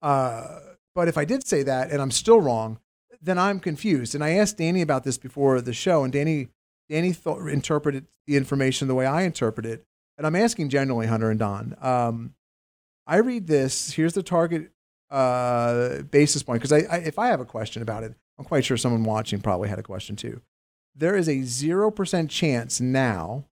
[0.00, 0.60] Uh,
[0.94, 2.78] but if I did say that and I'm still wrong,
[3.20, 4.14] then I'm confused.
[4.14, 6.48] And I asked Danny about this before the show, and Danny
[6.88, 9.84] Danny thought, interpreted the information the way I interpret it.
[10.18, 11.74] And I'm asking generally, Hunter and Don.
[11.80, 12.34] Um,
[13.06, 13.92] I read this.
[13.92, 14.70] Here's the target
[15.10, 18.64] uh, basis point because I, I, if I have a question about it, I'm quite
[18.64, 20.40] sure someone watching probably had a question too.
[20.94, 23.46] There is a zero percent chance now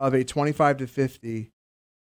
[0.00, 1.52] of a 25 to 50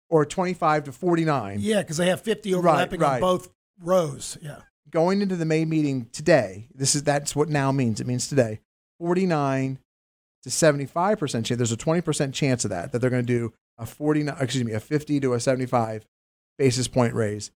[0.10, 3.16] or 25 to 49 Yeah, because they have 50 overlapping right.
[3.16, 3.50] on both
[3.82, 4.38] rows.
[4.42, 4.60] Yeah.
[4.90, 8.00] going into the May meeting today, this is that's what now means.
[8.00, 8.60] It means today,
[9.00, 9.80] 49
[10.44, 11.58] to 75 percent chance.
[11.58, 14.64] There's a 20 percent chance of that that they're going to do a 49, excuse
[14.64, 16.06] me, a 50 to a 75
[16.58, 17.52] basis point raise.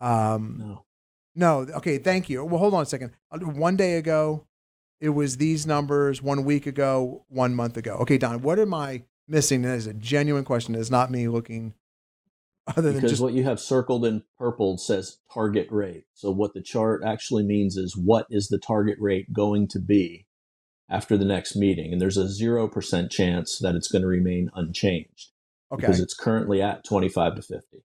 [0.00, 0.84] Um, No.
[1.34, 2.44] no, okay, thank you.
[2.44, 3.12] Well, hold on a second.
[3.30, 4.46] Uh, One day ago,
[5.00, 6.22] it was these numbers.
[6.22, 7.94] One week ago, one month ago.
[8.00, 9.62] Okay, Don, what am I missing?
[9.62, 10.74] That is a genuine question.
[10.74, 11.74] It's not me looking.
[12.66, 16.04] Other than because just what you have circled in purple says target rate.
[16.14, 20.26] So what the chart actually means is what is the target rate going to be
[20.88, 24.50] after the next meeting, and there's a zero percent chance that it's going to remain
[24.54, 25.32] unchanged
[25.72, 27.84] okay, because it's currently at 25 to 50.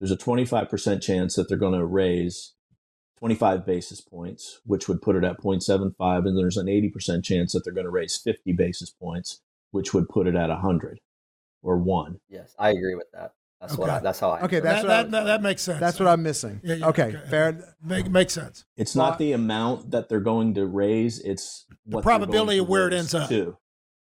[0.00, 2.52] There's a 25% chance that they're going to raise
[3.18, 7.64] 25 basis points, which would put it at 0.75, and there's an 80% chance that
[7.64, 11.00] they're going to raise 50 basis points, which would put it at 100
[11.62, 12.20] or 1.
[12.28, 13.32] Yes, I agree with that.
[13.60, 13.88] That's what.
[13.88, 14.42] I, that's how I.
[14.42, 15.80] Okay, that's that, what I- that, that, that makes sense.
[15.80, 16.60] that's what I'm missing.
[16.62, 17.22] Yeah, yeah, okay, okay.
[17.30, 17.74] fair.
[17.82, 18.64] Make, makes sense.
[18.76, 22.86] It's Well, not the amount that they're going to raise, it's the probability of where
[22.86, 23.28] it ends up.
[23.30, 23.56] To,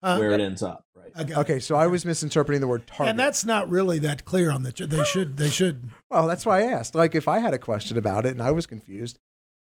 [0.02, 1.10] Uh, where it ends up, right?
[1.14, 1.40] I got it.
[1.40, 3.10] Okay, so I was misinterpreting the word target.
[3.10, 4.72] And that's not really that clear on the.
[4.72, 5.36] They should.
[5.38, 5.88] They should.
[6.10, 6.94] well, that's why I asked.
[6.94, 9.18] Like, if I had a question about it and I was confused,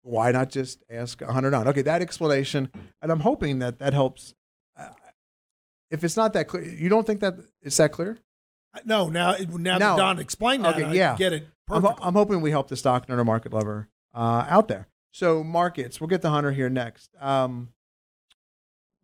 [0.03, 1.67] why not just ask a hundred on?
[1.69, 4.35] Okay, that explanation, and I'm hoping that that helps.
[4.79, 4.89] Uh,
[5.91, 8.19] if it's not that clear, you don't think that it's that clear?
[8.85, 9.91] No, now now No.
[9.91, 11.17] that Don explained that, Okay, I yeah.
[11.17, 12.07] get it I'm, perfectly.
[12.07, 14.89] I'm hoping we help the stock nerd or market lover uh, out there.
[15.13, 17.11] So markets, we'll get the hunter here next.
[17.21, 17.69] Um,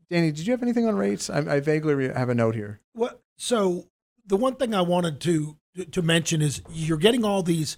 [0.09, 1.31] Danny, did you have anything on rates?
[1.31, 2.81] I, I vaguely re- have a note here.
[2.93, 3.23] What?
[3.37, 3.87] So
[4.27, 5.57] the one thing I wanted to
[5.93, 7.77] to mention is you're getting all these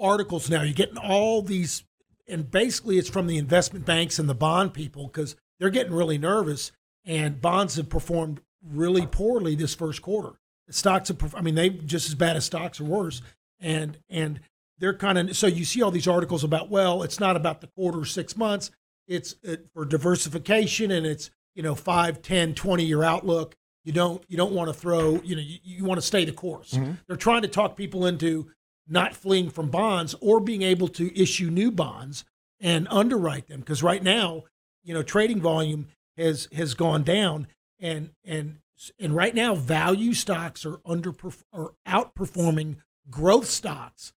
[0.00, 0.62] articles now.
[0.62, 1.84] You're getting all these,
[2.26, 6.18] and basically it's from the investment banks and the bond people because they're getting really
[6.18, 6.72] nervous.
[7.04, 10.38] And bonds have performed really poorly this first quarter.
[10.74, 13.22] Stocks perf- I mean, they just as bad as stocks or worse.
[13.60, 14.40] And and
[14.78, 17.68] they're kind of so you see all these articles about well, it's not about the
[17.68, 18.70] quarter, six months.
[19.06, 23.54] It's uh, for diversification and it's you know 5 10 20 year outlook
[23.84, 26.32] you don't you don't want to throw you know you, you want to stay the
[26.32, 26.72] course
[27.06, 28.50] they're trying to talk people into
[28.88, 32.24] not fleeing from bonds or being able to issue new bonds
[32.60, 34.44] and underwrite them because right now
[34.82, 37.46] you know trading volume has has gone down
[37.80, 38.58] and and
[38.98, 41.14] and right now value stocks are under
[41.52, 42.76] are outperforming
[43.10, 44.12] growth stocks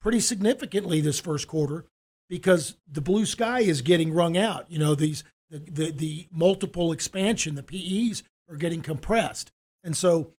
[0.00, 1.86] pretty significantly this first quarter
[2.28, 4.70] because the blue sky is getting wrung out.
[4.70, 9.52] You know, these the the, the multiple expansion, the PEs are getting compressed,
[9.82, 10.32] and so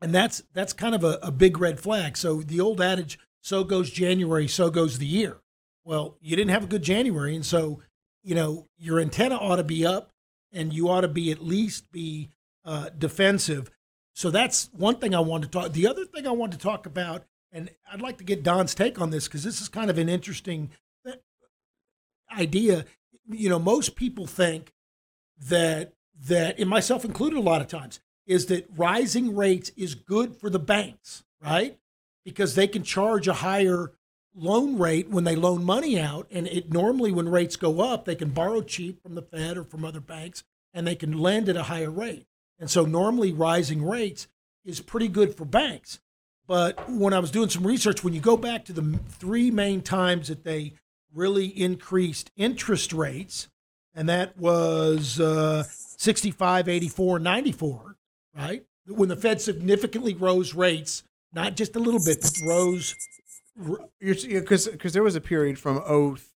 [0.00, 2.16] and that's that's kind of a, a big red flag.
[2.16, 5.38] So the old adage, "So goes January, so goes the year."
[5.84, 7.80] Well, you didn't have a good January, and so
[8.22, 10.12] you know your antenna ought to be up,
[10.52, 12.30] and you ought to be at least be
[12.64, 13.70] uh, defensive.
[14.14, 15.72] So that's one thing I wanted to talk.
[15.72, 19.00] The other thing I wanted to talk about, and I'd like to get Don's take
[19.00, 20.70] on this because this is kind of an interesting
[21.06, 21.12] uh,
[22.36, 22.84] idea.
[23.28, 24.72] You know, most people think
[25.48, 25.94] that
[26.28, 30.50] that, and myself included, a lot of times, is that rising rates is good for
[30.50, 31.78] the banks, right?
[32.24, 33.92] Because they can charge a higher
[34.34, 38.14] loan rate when they loan money out, and it normally when rates go up, they
[38.14, 41.56] can borrow cheap from the Fed or from other banks, and they can lend at
[41.56, 42.26] a higher rate.
[42.62, 44.28] And so normally rising rates
[44.64, 45.98] is pretty good for banks.
[46.46, 49.80] But when I was doing some research, when you go back to the three main
[49.82, 50.74] times that they
[51.12, 53.48] really increased interest rates,
[53.96, 57.96] and that was uh, 65, 84, 94,
[58.36, 58.64] right?
[58.86, 61.02] When the Fed significantly rose rates,
[61.32, 62.94] not just a little bit, but rose.
[63.98, 65.82] Because because there was a period from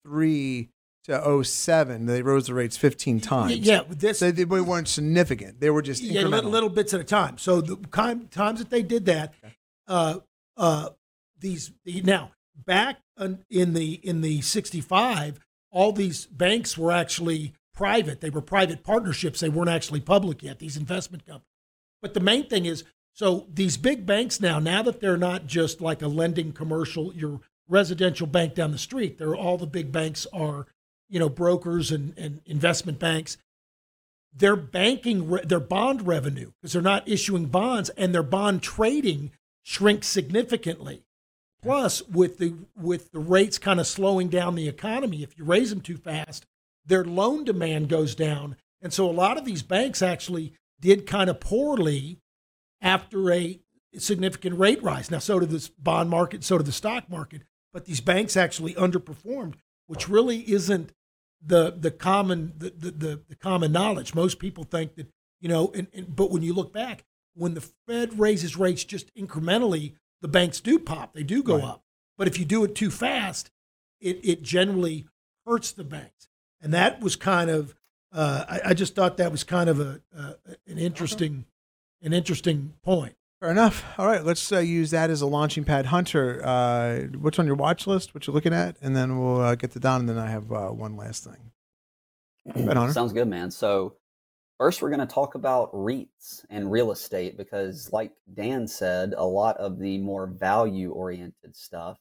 [0.04, 0.68] 03
[1.04, 3.56] to 07, they rose the rates 15 times.
[3.56, 5.60] Yeah, this So they weren't significant.
[5.60, 7.38] They were just yeah, little, little bits at a time.
[7.38, 9.34] So the time, times that they did that,
[9.88, 10.20] uh,
[10.56, 10.90] uh,
[11.38, 12.98] these now back
[13.50, 15.40] in the in the '65,
[15.70, 18.20] all these banks were actually private.
[18.20, 19.40] They were private partnerships.
[19.40, 20.58] They weren't actually public yet.
[20.58, 21.46] These investment companies.
[22.00, 25.80] But the main thing is, so these big banks now, now that they're not just
[25.80, 30.26] like a lending commercial, your residential bank down the street, they're all the big banks
[30.32, 30.66] are,
[31.12, 33.36] you know, brokers and, and investment banks
[34.34, 39.30] their banking re- their bond revenue because they're not issuing bonds and their bond trading
[39.62, 41.04] shrinks significantly
[41.62, 45.70] Plus, with the with the rates kind of slowing down the economy, if you raise
[45.70, 46.44] them too fast,
[46.84, 51.30] their loan demand goes down, and so a lot of these banks actually did kind
[51.30, 52.18] of poorly
[52.80, 53.60] after a
[53.96, 55.08] significant rate rise.
[55.08, 57.42] Now, so did this bond market, so did the stock market,
[57.72, 59.54] but these banks actually underperformed,
[59.86, 60.92] which really isn't
[61.44, 64.14] the the common the the, the, common knowledge.
[64.14, 65.08] Most people think that
[65.40, 69.14] you know, and, and but when you look back, when the Fed raises rates just
[69.14, 71.64] incrementally, the banks do pop, they do go Right.
[71.64, 71.84] up.
[72.16, 73.50] But if you do it too fast,
[74.00, 75.06] it it generally
[75.46, 76.28] hurts the banks,
[76.60, 77.74] and that was kind of
[78.12, 80.34] uh, I, I just thought that was kind of a uh,
[80.66, 81.46] an interesting
[82.02, 83.16] an interesting point.
[83.42, 83.84] Fair enough.
[83.98, 85.86] All right, let's uh, use that as a launching pad.
[85.86, 88.14] Hunter, uh, what's on your watch list?
[88.14, 90.52] What you're looking at, and then we'll uh, get to Don, and then I have
[90.52, 91.50] uh, one last thing.
[92.46, 92.92] Right, Hunter.
[92.92, 93.50] Sounds good, man.
[93.50, 93.96] So,
[94.58, 99.26] first, we're going to talk about REITs and real estate because, like Dan said, a
[99.26, 101.98] lot of the more value oriented stuff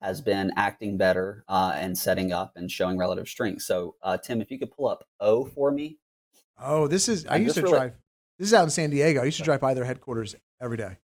[0.00, 3.62] has been acting better uh, and setting up and showing relative strength.
[3.62, 5.98] So, uh, Tim, if you could pull up O for me.
[6.62, 7.26] Oh, this is.
[7.26, 7.92] I I used to really- drive.
[8.38, 9.22] This is out in San Diego.
[9.22, 10.96] I used to drive by their headquarters every day.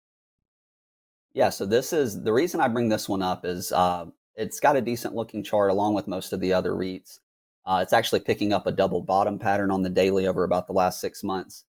[1.33, 4.77] Yeah, so this is the reason I bring this one up is uh, it's got
[4.77, 7.21] a decent looking chart along with most of the other REITs.
[7.65, 10.73] Uh, it's actually picking up a double bottom pattern on the daily over about the
[10.73, 11.65] last six months.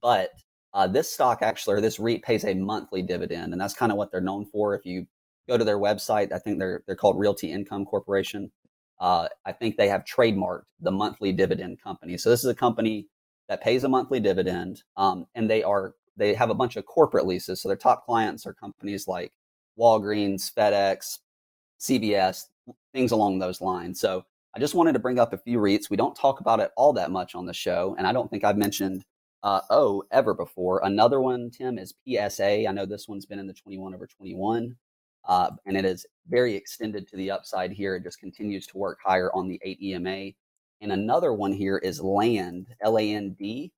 [0.00, 0.30] But
[0.72, 3.98] uh, this stock actually, or this REIT, pays a monthly dividend, and that's kind of
[3.98, 4.74] what they're known for.
[4.74, 5.06] If you
[5.48, 8.50] go to their website, I think they're they're called Realty Income Corporation.
[8.98, 12.16] Uh, I think they have trademarked the monthly dividend company.
[12.16, 13.06] So this is a company
[13.48, 17.26] that pays a monthly dividend, um, and they are they have a bunch of corporate
[17.26, 17.60] leases.
[17.60, 19.32] So their top clients are companies like
[19.78, 21.18] Walgreens, FedEx,
[21.80, 22.44] CVS,
[22.92, 24.00] things along those lines.
[24.00, 25.90] So I just wanted to bring up a few REITs.
[25.90, 28.44] We don't talk about it all that much on the show, and I don't think
[28.44, 29.04] I've mentioned
[29.42, 30.80] uh, O ever before.
[30.84, 32.66] Another one, Tim, is PSA.
[32.66, 34.76] I know this one's been in the 21 over 21,
[35.28, 37.96] uh, and it is very extended to the upside here.
[37.96, 40.30] It just continues to work higher on the 8 EMA.
[40.80, 43.72] And another one here is Land, L A N D.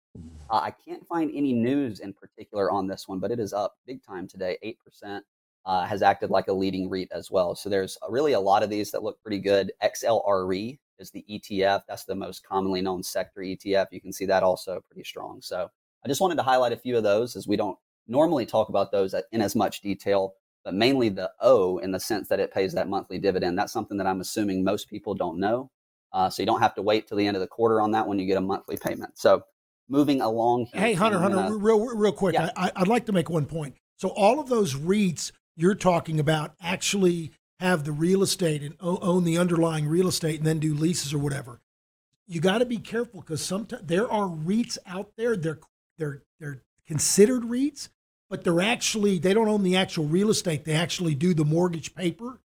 [0.50, 3.76] Uh, I can't find any news in particular on this one, but it is up
[3.86, 5.20] big time today, 8%.
[5.64, 7.56] Uh, has acted like a leading REIT as well.
[7.56, 9.72] So there's really a lot of these that look pretty good.
[9.82, 11.82] XLRE is the ETF.
[11.88, 13.86] That's the most commonly known sector ETF.
[13.90, 15.42] You can see that also pretty strong.
[15.42, 15.68] So
[16.04, 18.92] I just wanted to highlight a few of those as we don't normally talk about
[18.92, 22.72] those in as much detail, but mainly the O in the sense that it pays
[22.74, 23.58] that monthly dividend.
[23.58, 25.70] That's something that I'm assuming most people don't know.
[26.12, 28.06] Uh, so you don't have to wait till the end of the quarter on that
[28.06, 29.18] when you get a monthly payment.
[29.18, 29.42] So
[29.88, 30.80] moving along here.
[30.80, 32.50] Hey, Hunter, Hunter, gonna- real, real quick, Yeah.
[32.56, 33.76] I, I'd like to make one point.
[33.98, 39.24] So all of those REITs you're talking about actually have the real estate and own
[39.24, 41.60] the underlying real estate and then do leases or whatever.
[42.28, 45.36] You got to be careful because sometimes there are REITs out there.
[45.36, 45.60] They're
[45.96, 47.88] they're they're considered REITs,
[48.28, 50.64] but they're actually they don't own the actual real estate.
[50.64, 52.40] They actually do the mortgage paper,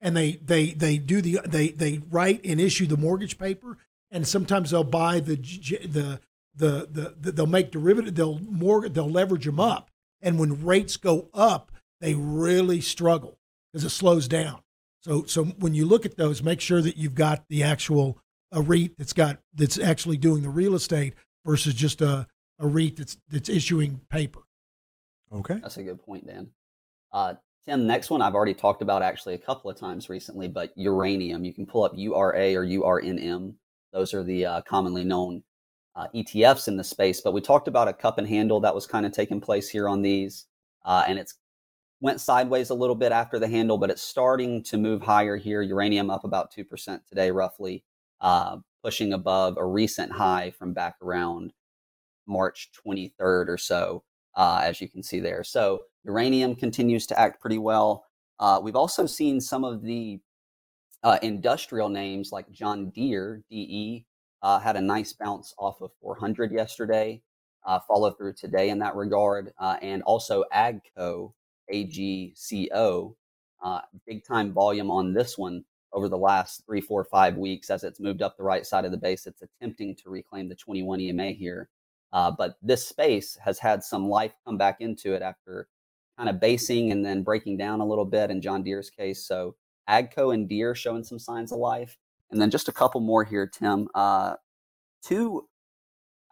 [0.00, 3.78] and they they they do the they they write and issue the mortgage paper,
[4.10, 6.18] and sometimes they'll buy the the
[6.56, 9.90] the the, the they'll make derivative they'll more they'll leverage them up,
[10.20, 13.38] and when rates go up, they really struggle
[13.72, 14.60] because it slows down.
[15.02, 18.18] So so when you look at those, make sure that you've got the actual
[18.52, 22.26] a REIT that's got that's actually doing the real estate versus just a
[22.58, 24.40] a REIT that's that's issuing paper.
[25.32, 25.58] Okay.
[25.60, 26.48] That's a good point, Dan.
[27.12, 27.34] Uh,
[27.66, 31.44] Tim, next one I've already talked about actually a couple of times recently, but uranium.
[31.44, 33.54] You can pull up URA or URNM.
[33.92, 35.42] Those are the uh, commonly known
[35.96, 37.20] uh, ETFs in the space.
[37.20, 39.88] But we talked about a cup and handle that was kind of taking place here
[39.88, 40.46] on these,
[40.84, 41.34] uh, and it's
[42.00, 45.62] went sideways a little bit after the handle, but it's starting to move higher here.
[45.62, 47.82] Uranium up about two percent today, roughly,
[48.20, 51.52] uh, pushing above a recent high from back around
[52.26, 54.02] March 23rd or so
[54.36, 55.42] uh, as you can see there.
[55.42, 58.04] So uranium continues to act pretty well.
[58.38, 60.20] Uh, we've also seen some of the
[61.02, 64.04] uh, industrial names like John Deere, DE,
[64.46, 67.20] uh, had a nice bounce off of 400 yesterday,
[67.66, 71.32] uh, follow through today in that regard, uh, and also AGCO,
[71.74, 73.16] AGCO,
[73.64, 77.82] uh, big time volume on this one over the last three, four, five weeks as
[77.82, 79.26] it's moved up the right side of the base.
[79.26, 81.68] It's attempting to reclaim the 21 EMA here.
[82.12, 85.66] Uh, but this space has had some life come back into it after
[86.16, 89.26] kind of basing and then breaking down a little bit in John Deere's case.
[89.26, 89.56] So
[89.90, 91.98] Agco and Deere showing some signs of life.
[92.30, 93.88] And then just a couple more here, Tim.
[93.94, 94.36] Uh,
[95.04, 95.48] two,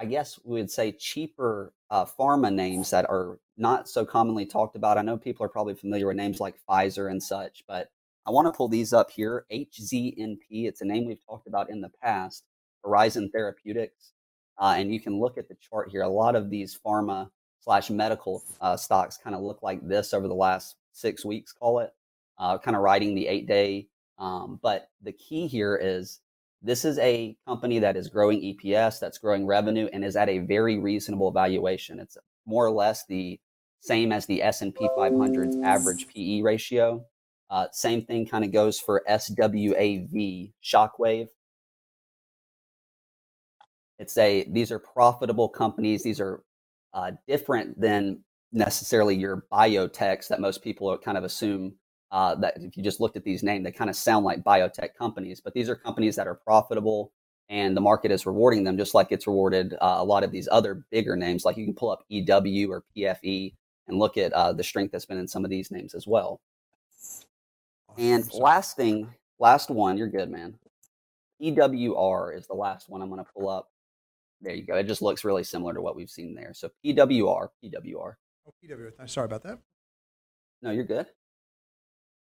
[0.01, 4.76] I guess we would say cheaper uh, pharma names that are not so commonly talked
[4.76, 4.99] about.
[4.99, 7.90] I know people are probably familiar with names like Pfizer and such, but
[8.26, 9.47] I want to pull these up here.
[9.53, 12.45] HZNP, it's a name we've talked about in the past,
[12.84, 14.12] Horizon Therapeutics.
[14.59, 16.03] Uh, and you can look at the chart here.
[16.03, 17.30] A lot of these pharma
[17.61, 21.80] slash medical uh, stocks kind of look like this over the last six weeks, call
[21.80, 21.92] it.
[22.38, 23.88] uh, kind of riding the eight day.
[24.18, 26.20] Um, but the key here is
[26.62, 30.38] this is a company that is growing EPS, that's growing revenue, and is at a
[30.38, 32.00] very reasonable valuation.
[32.00, 33.38] It's more or less the
[33.80, 37.04] same as the S&P 500's average PE ratio.
[37.50, 41.28] Uh, same thing kind of goes for SWAV, Shockwave.
[43.98, 46.02] It's a these are profitable companies.
[46.02, 46.42] These are
[46.94, 51.74] uh, different than necessarily your biotechs that most people kind of assume
[52.14, 54.94] uh, that if you just looked at these names, they kind of sound like biotech
[54.96, 55.40] companies.
[55.40, 57.10] But these are companies that are profitable,
[57.48, 60.48] and the market is rewarding them just like it's rewarded uh, a lot of these
[60.52, 61.44] other bigger names.
[61.44, 63.52] Like you can pull up EW or PFE
[63.88, 66.40] and look at uh, the strength that's been in some of these names as well.
[67.98, 70.54] And last thing, last one, you're good, man.
[71.42, 73.70] EWR is the last one I'm going to pull up.
[74.40, 74.76] There you go.
[74.76, 76.52] It just looks really similar to what we've seen there.
[76.54, 78.14] So PWR, PWR.
[78.46, 79.10] Oh, PW.
[79.10, 79.58] Sorry about that.
[80.62, 81.06] No, you're good.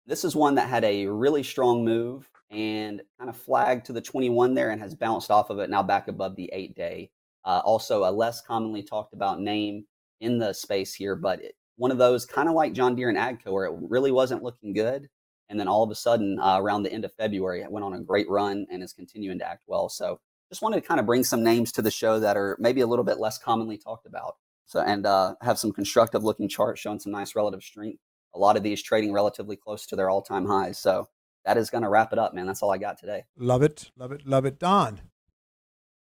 [0.06, 4.02] This is one that had a really strong move and kind of flagged to the
[4.02, 7.12] 21 there and has bounced off of it now back above the eight day.
[7.46, 9.86] Uh, also, a less commonly talked about name
[10.20, 13.18] in the space here, but it, one of those kind of like John Deere and
[13.18, 15.10] Agco where it really wasn't looking good.
[15.50, 17.94] And then all of a sudden, uh, around the end of February, it went on
[17.94, 19.90] a great run and is continuing to act well.
[19.90, 22.82] So just wanted to kind of bring some names to the show that are maybe
[22.82, 24.36] a little bit less commonly talked about.
[24.66, 28.00] So and uh, have some constructive looking charts showing some nice relative strength.
[28.34, 30.80] A lot of these trading relatively close to their all time highs.
[30.80, 31.10] So
[31.46, 32.46] that is going to wrap it up, man.
[32.48, 33.24] That's all I got today.
[33.38, 33.92] Love it.
[33.98, 34.26] Love it.
[34.26, 34.60] Love it.
[34.60, 35.02] Don.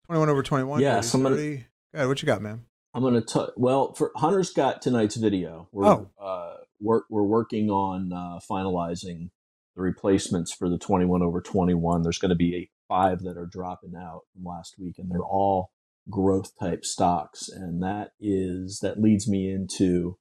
[0.07, 0.81] 21 over 21.
[0.81, 1.57] Yeah, 30, somebody- 30.
[1.57, 1.65] Go
[1.97, 2.07] ahead.
[2.07, 2.65] What you got, man?
[2.93, 5.69] I'm gonna t- well for Hunter's got tonight's video.
[5.71, 6.09] We're Oh.
[6.19, 9.29] uh, we're we're working on uh, finalizing
[9.75, 12.01] the replacements for the 21 over 21.
[12.01, 15.69] There's going to be five that are dropping out from last week, and they're all
[16.09, 20.17] growth type stocks, and that is that leads me into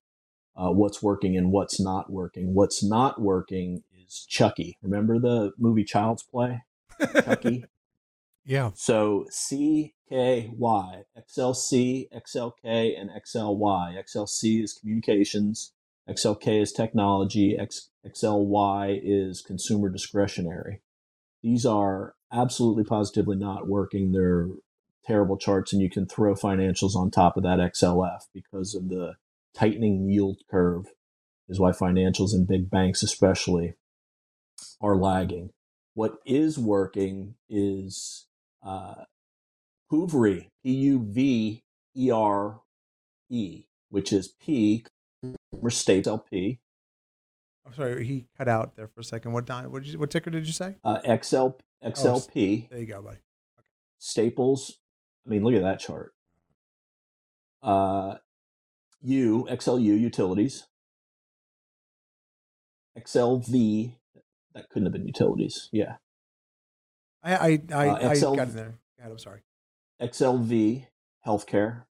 [0.59, 2.52] uh, what's working and what's not working.
[2.52, 4.76] What's not working is Chucky.
[4.82, 6.62] Remember the movie Child's Play?
[7.00, 7.64] Chucky.
[8.44, 8.70] Yeah.
[8.76, 14.02] So C K Y, XLC, XLK, and XLY.
[14.02, 15.74] XLC is communications,
[16.09, 20.80] XLK is technology, X, XLY is consumer discretionary.
[21.42, 24.12] These are absolutely positively not working.
[24.12, 24.48] They're
[25.06, 29.16] terrible charts, and you can throw financials on top of that XLF because of the
[29.59, 30.86] tightening yield curve,
[31.48, 33.74] is why financials and big banks, especially,
[34.80, 35.50] are lagging.
[35.94, 38.26] What is working is
[38.62, 39.04] uh,
[39.90, 41.64] Puvre, P U V
[41.96, 42.61] E R
[43.30, 44.84] E, which is P,
[45.22, 46.61] consumer state LP,
[47.68, 48.06] I'm sorry.
[48.06, 49.32] He cut out there for a second.
[49.32, 49.70] What time?
[49.70, 50.76] What, did you, what ticker did you say?
[50.84, 51.48] uh, XL,
[51.84, 53.18] XLP, There you go, buddy.
[53.98, 54.78] Staples.
[55.26, 56.14] I mean, look at that chart.
[57.62, 58.14] Uh,
[59.03, 60.66] U, XLU, utilities.
[62.99, 63.94] XLV,
[64.55, 65.68] that couldn't have been utilities.
[65.72, 65.96] Yeah.
[67.22, 68.78] I I I, Uh, I got in there.
[69.01, 69.42] God, I'm sorry.
[70.01, 70.86] XLV
[71.26, 71.84] healthcare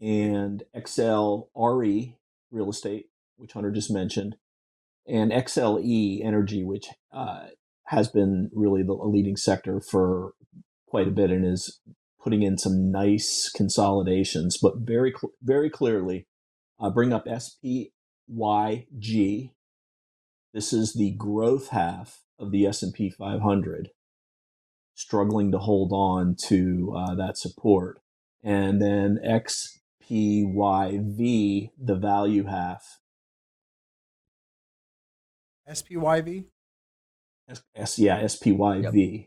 [0.00, 2.16] and XLRE
[2.50, 4.36] real estate, which Hunter just mentioned,
[5.06, 7.46] and XLE energy, which uh,
[7.86, 10.32] has been really the leading sector for
[10.86, 11.80] quite a bit and is
[12.22, 16.26] putting in some nice consolidations, but very cl- very clearly,
[16.80, 17.90] uh, bring up SPYG.
[20.54, 23.90] This is the growth half of the S&P 500
[24.94, 28.00] struggling to hold on to uh, that support.
[28.42, 29.78] And then XPYV,
[31.78, 32.98] the value half.
[35.68, 36.46] SPYV.
[37.48, 38.82] S, S yeah, SPYV.
[38.82, 39.24] There we go.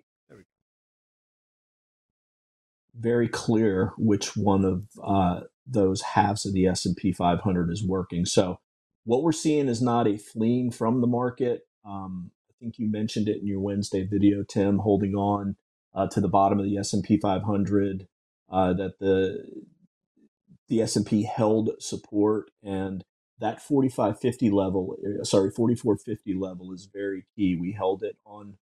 [2.97, 8.25] Very clear which one of uh, those halves of the S&P 500 is working.
[8.25, 8.59] So
[9.03, 11.67] what we're seeing is not a fleeing from the market.
[11.85, 15.55] Um, I think you mentioned it in your Wednesday video, Tim, holding on
[15.93, 18.07] uh, to the bottom of the S&P 500,
[18.49, 19.45] uh, that the
[20.67, 23.03] the S&P held support and
[23.39, 27.55] that 4550 level, uh, sorry, 4450 level is very key.
[27.55, 28.57] We held it on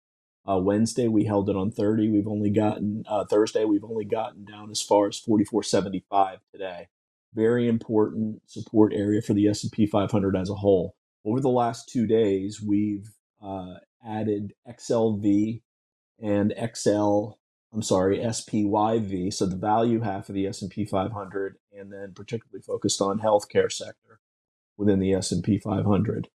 [0.49, 1.09] uh, Wednesday.
[1.09, 2.11] We held it on 30.
[2.11, 3.65] We've only gotten uh, Thursday.
[3.65, 6.89] We've only gotten down as far as 4475 today.
[7.35, 10.97] Very important support area for the S&P 500 as a whole.
[11.25, 13.11] Over the last two days, we've
[13.43, 13.75] uh,
[14.07, 15.63] added XLV
[16.21, 17.31] and XL.
[17.73, 19.33] I'm sorry, SPYV.
[19.33, 24.21] So the value half of the S&P 500, and then particularly focused on healthcare sector
[24.77, 26.29] within the S&P 500.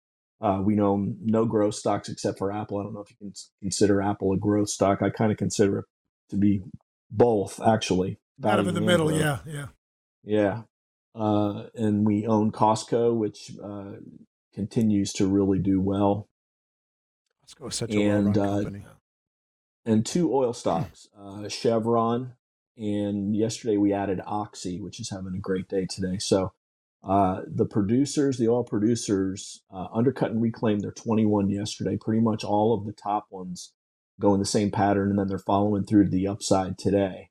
[0.42, 2.80] Uh, we know no growth stocks except for Apple.
[2.80, 5.02] I don't know if you can consider Apple a growth stock.
[5.02, 5.86] I kind of consider it
[6.30, 6.62] to be
[7.12, 8.20] both, actually.
[8.42, 9.22] Kind of in the middle, growth.
[9.22, 9.68] yeah, yeah.
[10.24, 10.62] Yeah.
[11.16, 13.94] uh, and we own Costco, which uh,
[14.54, 16.28] continues to really do well.
[17.48, 18.86] Costco is such a And, uh, company.
[19.86, 22.34] and two oil stocks, uh, Chevron,
[22.78, 26.18] and yesterday we added Oxy, which is having a great day today.
[26.20, 26.54] So
[27.08, 31.98] uh, the producers, the oil producers, uh, undercut and reclaimed their 21 yesterday.
[31.98, 33.74] Pretty much all of the top ones
[34.20, 37.30] go in the same pattern, and then they're following through to the upside today.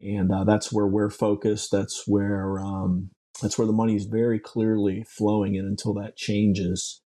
[0.00, 1.70] And uh, that's where we're focused.
[1.72, 3.10] That's where um,
[3.42, 7.02] that's where the money is very clearly flowing and Until that changes,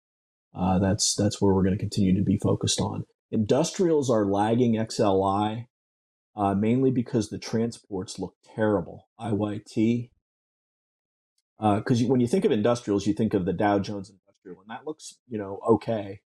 [0.56, 3.06] uh, that's that's where we're going to continue to be focused on.
[3.32, 5.68] Industrials are lagging XLI
[6.36, 9.08] uh, mainly because the transports look terrible.
[9.20, 10.11] IYT.
[11.62, 14.86] Because when you think of industrials, you think of the Dow Jones Industrial, and that
[14.86, 16.22] looks, you know, okay.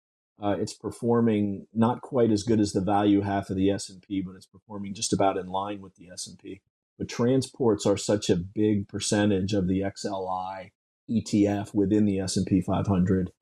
[0.43, 4.03] Uh, it's performing not quite as good as the value half of the S and
[4.03, 6.63] P, but it's performing just about in line with the S and P.
[6.99, 10.71] But transports are such a big percentage of the XLI
[11.11, 13.33] ETF within the S and P 500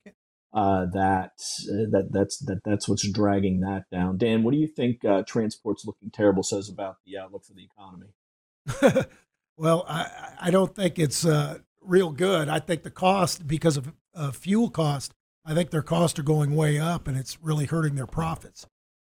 [0.52, 1.32] uh, that
[1.70, 4.16] uh, that that's that that's what's dragging that down.
[4.16, 5.04] Dan, what do you think?
[5.04, 9.06] Uh, transports looking terrible says about the outlook for the economy.
[9.56, 10.08] well, I,
[10.40, 11.58] I don't think it's uh,
[11.88, 12.48] real good.
[12.48, 15.14] I think the cost, because of uh, fuel cost,
[15.44, 18.66] I think their costs are going way up, and it's really hurting their profits.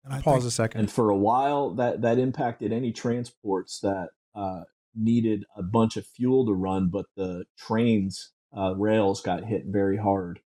[0.03, 0.79] And I Pause think, a second.
[0.81, 4.63] And for a while, that that impacted any transports that uh,
[4.93, 9.97] needed a bunch of fuel to run, but the trains uh, rails got hit very
[9.97, 10.41] hard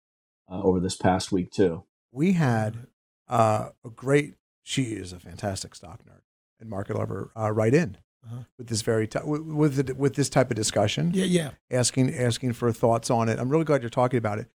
[0.51, 1.86] uh, over this past week too.
[2.11, 2.88] we had
[3.28, 4.36] uh, a great.
[4.63, 6.21] She is a fantastic stock nerd
[6.59, 7.32] and market lover.
[7.36, 7.97] Uh, right in
[8.30, 8.43] Uh-huh.
[8.57, 11.49] with this very t- with with, the, with this type of discussion, yeah, yeah.
[11.71, 13.39] asking asking for thoughts on it.
[13.39, 14.47] I'm really glad you're talking about it.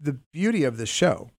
[0.00, 1.30] The beauty of this show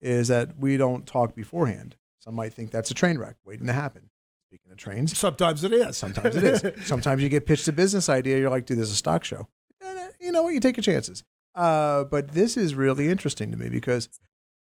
[0.00, 1.96] is that we don't talk beforehand.
[2.20, 4.10] Some might think that's a train wreck waiting to happen.
[4.48, 5.96] Speaking of trains, Sometimes it is.
[5.96, 6.64] Sometimes it is.
[6.86, 8.38] Sometimes you get pitched a business idea.
[8.38, 9.48] You're like, dude, this is a stock show.
[9.80, 10.54] And, uh, You know what?
[10.54, 11.22] You take your chances.
[11.54, 14.08] Uh, but this is really interesting to me because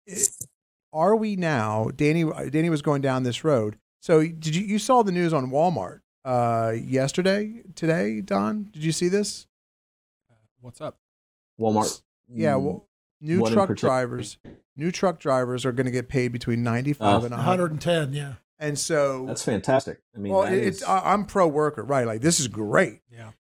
[0.06, 0.28] it,
[0.92, 1.90] are we now?
[1.94, 3.76] Danny, Danny was going down this road.
[4.00, 7.62] So did you you saw the news on Walmart uh, yesterday?
[7.74, 9.46] Today, Don, did you see this?
[10.60, 10.98] What's up?
[11.60, 12.02] Walmart.
[12.28, 12.54] Yeah.
[12.54, 12.88] mm, Well,
[13.20, 14.36] new what truck drivers,
[14.76, 17.26] new truck drivers are going to get paid between ninety five Oh.
[17.26, 17.70] and hundred.
[17.72, 18.32] 110, yeah.
[18.58, 20.00] And so, that's fantastic.
[20.14, 20.66] I mean, well, it, is...
[20.80, 22.06] it's, I, I'm pro worker, right?
[22.06, 23.00] Like this is great.
[23.10, 23.30] Yeah.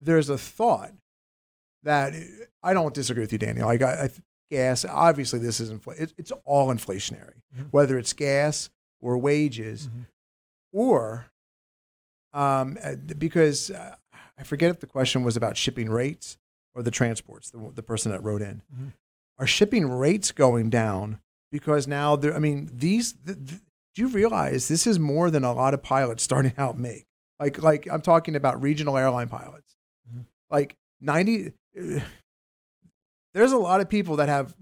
[0.00, 0.92] there's a thought
[1.82, 2.12] that
[2.62, 3.66] I don't disagree with you, Daniel.
[3.66, 4.10] Like I, I
[4.50, 7.68] gas, obviously this is infl- it, it's all inflationary, Mhm.
[7.72, 8.70] whether it's gas
[9.00, 10.06] or wages Mhm.
[10.72, 11.26] or
[12.36, 13.94] um, uh, because uh,
[14.38, 16.38] I forget if the question was about shipping rates
[16.74, 17.50] or the transports.
[17.50, 18.92] The, the person that wrote in Mhm.
[19.38, 21.20] are shipping rates going down
[21.50, 22.34] because now they're.
[22.34, 23.14] I mean, these.
[23.14, 23.60] The, the,
[23.94, 27.06] do you realize this is more than a lot of pilots starting out make?
[27.40, 29.74] Like, like I'm talking about regional airline pilots.
[30.12, 30.24] Mhm.
[30.50, 31.52] Like 90.
[31.78, 32.00] uh,
[33.34, 34.54] There's a lot of people that have.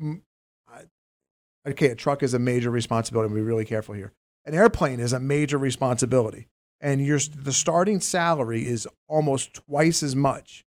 [1.66, 3.32] Okay, a truck is a major responsibility.
[3.34, 4.12] Be really careful here.
[4.44, 6.46] An airplane is a major responsibility,
[6.84, 10.64] and your the starting salary is almost twice as much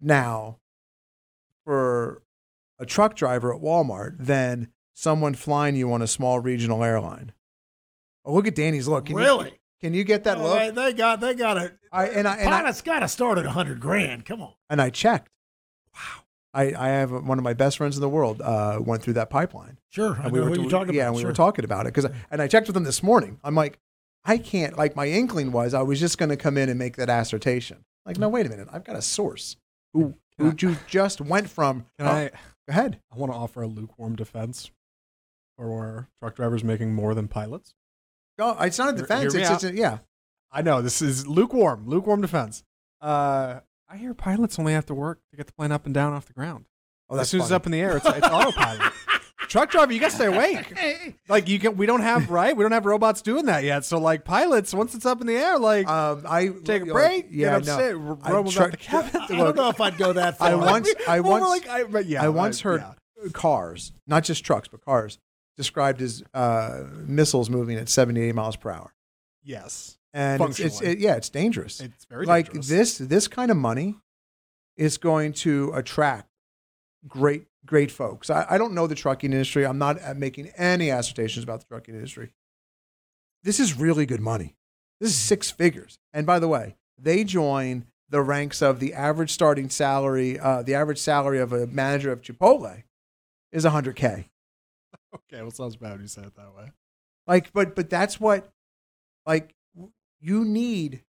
[0.00, 0.58] now
[1.64, 2.22] for
[2.78, 7.32] a truck driver at Walmart than someone flying you on a small regional airline.
[8.24, 9.06] Oh, look at Danny's look.
[9.06, 9.58] Can you- really?
[9.80, 10.74] can you get that Oh, look?
[10.74, 13.80] They, got they got a I- and I- and pilot's got to start at 100
[13.80, 14.24] grand.
[14.26, 14.52] Come on.
[14.70, 15.30] and I checked.
[15.94, 16.22] Wow.
[16.54, 19.28] I, I have one of my best friends in the world uh, went through that
[19.30, 19.78] pipeline.
[19.90, 21.06] Sure, I And what you're talking yeah, about.
[21.08, 21.30] and we sure.
[21.30, 23.38] were talking about it because, and I checked with them this morning.
[23.44, 23.78] I'm like,
[24.28, 24.76] I can't.
[24.76, 27.84] Like my inkling was, I was just going to come in and make that assertion.
[28.04, 29.56] Like, no, wait a minute, I've got a source
[29.94, 31.86] who who you just went from.
[31.98, 32.28] Can oh, I?
[32.28, 33.00] Go ahead.
[33.10, 34.70] I want to offer a lukewarm defense
[35.56, 37.74] for truck drivers making more than pilots.
[38.38, 38.56] Go.
[38.60, 39.32] It's not a defense.
[39.32, 39.98] hear me It's, a, yeah.
[40.52, 42.62] I know this is lukewarm, lukewarm defense.
[43.00, 46.12] Uh, I hear pilots only have to work to get the plane up and down
[46.12, 46.66] off the ground.
[47.08, 48.92] Oh, as soon as it's up in the air, it's, it's autopilot.
[49.48, 51.16] Truck driver, you got to stay awake.
[51.28, 52.56] Like you can, we don't have right.
[52.56, 53.84] We don't have robots doing that yet.
[53.84, 56.92] So like pilots, once it's up in the air, like Um, I take a like,
[56.92, 57.26] break.
[57.30, 57.74] Yeah, get no.
[57.74, 57.90] upset,
[58.22, 59.20] I robots try- the cabin.
[59.22, 60.48] I don't know if I'd go that far.
[60.50, 63.30] I once, I once, like, I, but yeah, I once heard yeah.
[63.32, 65.18] cars, not just trucks, but cars,
[65.56, 68.94] described as uh, missiles moving at 78 miles per hour.
[69.42, 71.80] Yes, And it's, it's it, yeah, it's dangerous.
[71.80, 72.68] it's very like dangerous.
[72.68, 73.96] this, this kind of money
[74.76, 76.28] is going to attract
[77.06, 78.30] great, great folks.
[78.30, 79.64] I, I don't know the trucking industry.
[79.64, 82.30] I'm not uh, making any assertions about the trucking industry.
[83.44, 84.56] This is really good money.
[85.00, 85.98] This is six figures.
[86.12, 90.38] And by the way, they join the ranks of the average starting salary.
[90.38, 92.82] Uh, the average salary of a manager of Chipotle
[93.52, 94.24] is 100k.
[95.14, 96.70] Okay, well, sounds bad when you say it that way.
[97.26, 98.46] Like, but but that's what,
[99.24, 99.54] like,
[100.20, 101.02] you need.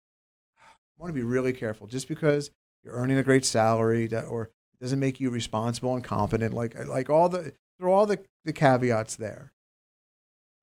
[0.56, 2.52] I want to be really careful, just because
[2.84, 4.50] you're earning a great salary, that, or
[4.80, 6.54] doesn't make you responsible and competent.
[6.54, 9.52] Like like all the throw all the, the caveats there.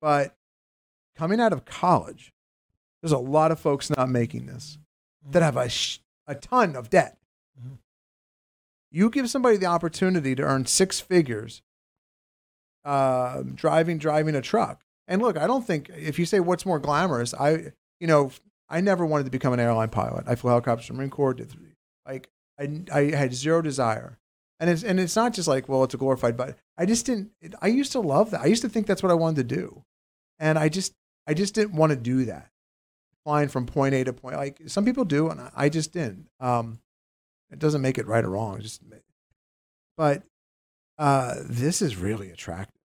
[0.00, 0.34] But
[1.16, 2.32] coming out of college,
[3.02, 4.78] there's a lot of folks not making this
[5.30, 7.18] that have a sh- a ton of debt.
[7.60, 7.78] Mhm.
[8.90, 11.62] You give somebody the opportunity to earn six figures,
[12.84, 14.82] uh, driving driving a truck.
[15.08, 18.30] And look, I don't think if you say what's more glamorous, I you know
[18.68, 20.24] I never wanted to become an airline pilot.
[20.26, 21.34] I flew helicopters from Marine Corps.
[21.34, 21.54] Did
[22.06, 22.28] like
[22.58, 24.18] I I had zero desire,
[24.60, 27.30] and it's and it's not just like well it's a glorified but I just didn't.
[27.40, 28.40] It, I used to love that.
[28.42, 29.82] I used to think that's what I wanted to do,
[30.38, 30.92] and I just
[31.26, 32.50] I just didn't want to do that.
[33.24, 36.28] Flying from point A to point like some people do, and I- I just didn't.
[36.40, 36.78] Um,
[37.50, 38.60] it doesn't make it right or wrong.
[38.60, 38.82] Just,
[39.96, 40.22] but
[40.98, 42.80] uh, this is really attractive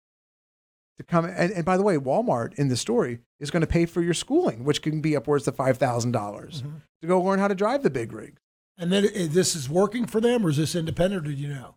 [0.98, 1.24] to come.
[1.24, 4.14] And, and by the way, Walmart in the story is going to pay for your
[4.14, 6.82] schooling, which can be upwards to five thousand dollars Mhm.
[7.02, 8.38] to go learn how to drive the big rig.
[8.78, 11.26] And then i- this is working for them, or is this independent?
[11.26, 11.74] Or do you know?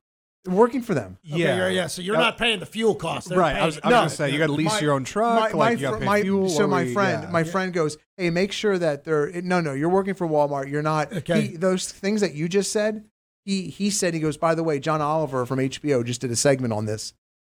[0.47, 1.17] Working for them.
[1.31, 1.85] Okay, yeah, yeah.
[1.87, 3.51] So you're Uh, not paying the fuel costs, They're right.
[3.53, 3.85] paying I was, it.
[3.85, 5.53] I was No, gonna say you got to lease my- your own truck.
[5.53, 6.49] like you got to fr- pay my- fuel.
[6.49, 7.29] so what my we- friend, yeah.
[7.29, 9.73] my friend goes, "Hey, make sure that they're no, no.
[9.73, 10.67] You're working for Walmart.
[10.71, 11.13] You're not.
[11.15, 11.41] Okay.
[11.41, 13.03] He, those things that you just said.
[13.45, 14.37] He he said he goes.
[14.37, 17.13] By the way, John Oliver from HBO just did a segment on this,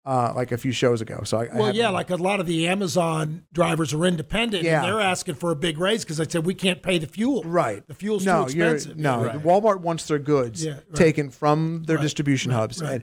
[0.07, 1.23] uh, like a few shows ago.
[1.25, 4.63] So I, I Well, haven't- yeah, like a lot of the Amazon drivers are independent,
[4.65, 4.77] Yeah.
[4.77, 7.43] and they're asking for a big raise because they said we can't pay the fuel.
[7.45, 7.87] right.
[7.87, 8.97] The fuel's no, too expensive.
[8.99, 9.25] no.
[9.25, 9.43] Right.
[9.43, 10.95] Walmart wants their goods Yeah, right.
[10.95, 12.83] taken from their Right, distribution hubs.
[12.83, 13.03] right.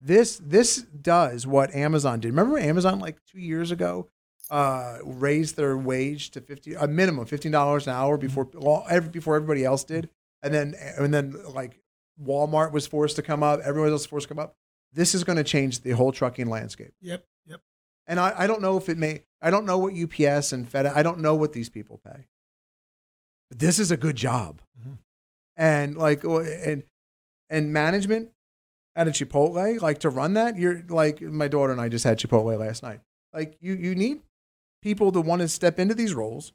[0.00, 2.28] This this does what Amazon did.
[2.28, 4.08] Remember Amazon like two years ago
[4.48, 8.60] uh, raised their wage to fifty a minimum fifteen dollars an hour before Mm-hmm.
[8.64, 10.08] well, every, before everybody else did,
[10.42, 11.80] and then and then like
[12.24, 14.56] Walmart was forced to come up, everyone else was forced to come up.
[14.92, 16.92] This is going to change the whole trucking landscape.
[17.00, 17.60] Yep, yep.
[18.06, 19.22] And I, I don't know if it may.
[19.42, 20.94] I don't know what UPS and FedEx.
[20.96, 22.26] I don't know what these people pay.
[23.50, 24.98] But this is a good job, Mhm.
[25.56, 26.82] and like and
[27.50, 28.30] and management
[28.96, 30.56] at a Chipotle, like to run that.
[30.58, 33.00] You're like my daughter and I just had Chipotle last night.
[33.32, 34.20] Like you you need
[34.82, 36.52] people to want to step into these roles.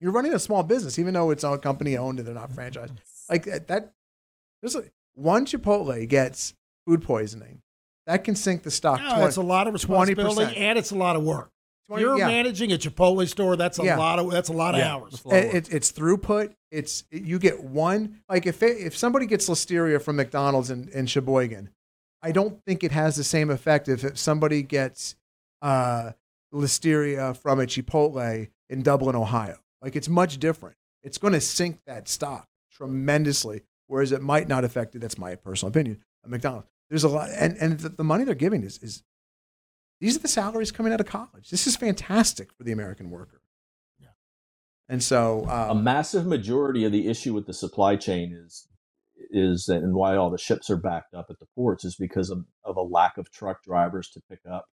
[0.00, 2.96] You're running a small business, even though it's a company owned and they're not franchised.
[3.30, 3.68] Like that.
[3.68, 3.92] that
[4.60, 4.84] there's a,
[5.14, 6.54] one Chipotle gets
[6.86, 7.62] food poisoning.
[8.06, 9.00] That can sink the stock.
[9.00, 10.56] No, 20 it's a lot of responsibility 20%.
[10.58, 11.50] and it's a lot of work.
[11.88, 12.26] 20 You're yeah.
[12.26, 13.56] managing a Chipotle store.
[13.56, 13.96] That's a Yeah.
[13.98, 14.92] lot of that's a lot of Yeah.
[14.94, 15.22] hours.
[15.26, 16.54] It- it's it's throughput.
[16.70, 21.06] It's you get one like if it, if somebody gets listeria from McDonald's in, in
[21.06, 21.70] Sheboygan,
[22.22, 25.16] I don't think it has the same effect if, if somebody gets
[25.60, 26.12] uh,
[26.52, 29.58] listeria from a Chipotle in Dublin, Ohio.
[29.80, 30.76] Like it's much different.
[31.02, 35.00] It's going to sink that stock tremendously, whereas it might not affect it.
[35.00, 36.00] That's my personal opinion.
[36.26, 39.02] McDonald's, there's a lot, and and the, the money they're giving is is
[39.98, 41.48] these are the salaries coming out of college.
[41.48, 43.40] This is fantastic for the American worker.
[44.88, 48.68] And so, a um, massive majority of the issue with the supply chain is
[49.30, 52.44] is and why all the ships are backed up at the ports is because of,
[52.66, 54.66] of a lack of truck drivers to pick up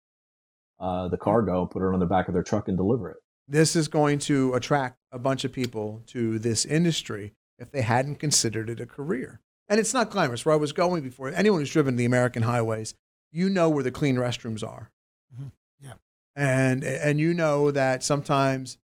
[0.80, 3.18] uh, the cargo, put it on the back of their truck, and deliver it.
[3.46, 8.16] this is going to attract a bunch of people to this industry if they hadn't
[8.16, 9.40] considered it a career.
[9.68, 10.44] And it's not glamorous.
[10.46, 12.94] Where I was going before, anyone who's driven the American highways,
[13.32, 14.90] you know where the clean restrooms are.
[15.38, 15.52] Mhm.
[15.80, 15.94] Yeah.
[16.34, 18.78] And and you know that sometimes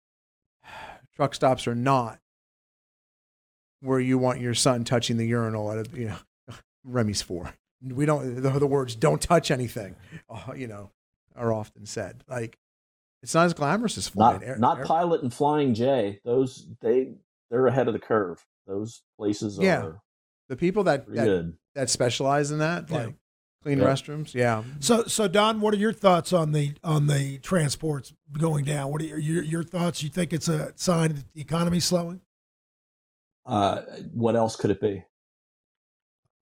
[1.15, 2.19] truck stops are not
[3.81, 6.17] where you want your son touching the urinal at a you know
[6.85, 7.55] Remy's four.
[7.83, 9.97] We don't the, the words "don't touch anything,"
[10.31, 10.91] uh, you know,
[11.37, 12.25] are often said.
[12.29, 12.59] Like
[13.23, 14.41] it's not as glamorous as flying.
[14.41, 16.21] Not Air- not air- Pilot and Flying J.
[16.25, 17.13] Those they
[17.51, 18.47] they're ahead of the curve.
[18.67, 19.83] Those places Yeah.
[19.83, 20.01] are
[20.51, 21.57] the people that pretty that, good.
[21.77, 22.97] that specialize in that, Yeah.
[22.97, 23.15] like
[23.63, 23.85] clean Yeah.
[23.85, 24.35] restrooms.
[24.35, 24.65] Yeah.
[24.81, 28.91] So, so Don, what are your thoughts on the on the transports going down?
[28.93, 30.03] What are your your, your thoughts?
[30.03, 32.21] You think it's a sign that the economy's slowing?
[33.47, 33.83] Uh,
[34.13, 35.05] what else could it be?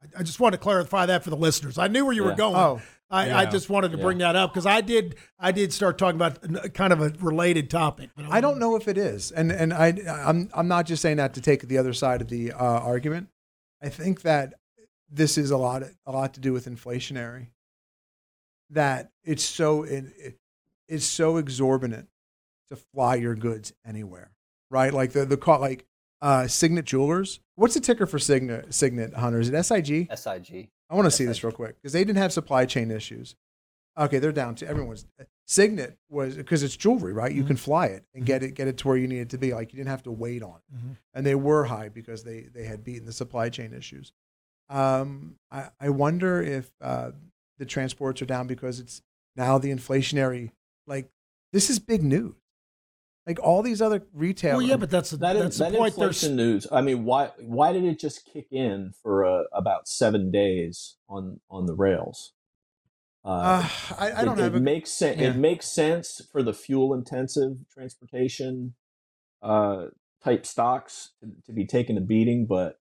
[0.02, 1.76] I- I just want to clarify that for the listeners.
[1.78, 2.56] I knew where you were going.
[2.56, 2.80] Oh,
[3.10, 4.04] I, I just wanted to Yeah.
[4.04, 7.68] bring that up because I did I did start talking about kind of a related
[7.70, 8.10] topic.
[8.16, 11.18] But I don't know if it is, and and I I'm I'm not just saying
[11.18, 13.28] that to take the other side of the uh, argument.
[13.82, 14.54] I think that
[15.10, 17.48] this is a lot a lot to do with inflationary.
[18.70, 20.38] That it's so in, it,
[20.88, 22.08] it's so exorbitant
[22.68, 24.32] to fly your goods anywhere,
[24.70, 24.92] right?
[24.92, 25.86] Like the the call like
[26.20, 27.40] uh, Signet Jewelers.
[27.54, 29.40] What's the ticker for Signet Signet Hunter?
[29.40, 30.08] Is it SIG?
[30.14, 30.68] SIG.
[30.90, 33.34] I want to see this real quick because they didn't have supply chain issues.
[33.98, 35.06] Okay, they're down to everyone's.
[35.50, 37.32] Signet was because it's jewelry, right?
[37.32, 39.38] You can fly it and get it get it to where you need it to
[39.38, 39.54] be.
[39.54, 40.96] Like you didn't have to wait on it, Mhm.
[41.14, 44.12] and they were high because they they had beaten the supply chain issues.
[44.68, 47.12] Um, I I wonder if uh,
[47.58, 49.00] the transports are down because it's
[49.36, 50.52] now the inflationary.
[50.86, 51.08] Like
[51.54, 52.34] this is big news.
[53.26, 54.58] Like all these other retailers.
[54.58, 55.96] Well, yeah, but that's the, That, that's is, the that point.
[55.96, 56.66] There's inflation news.
[56.70, 61.40] I mean, why why did it just kick in for uh, about seven days on
[61.50, 62.34] on the rails?
[63.28, 63.68] Uh,
[63.98, 65.20] I, I don't it, have it a, makes sense.
[65.20, 65.28] yeah.
[65.30, 68.74] It makes sense for the fuel intensive transportation
[69.42, 69.86] uh,
[70.24, 72.78] type stocks to, to be taking a beating, but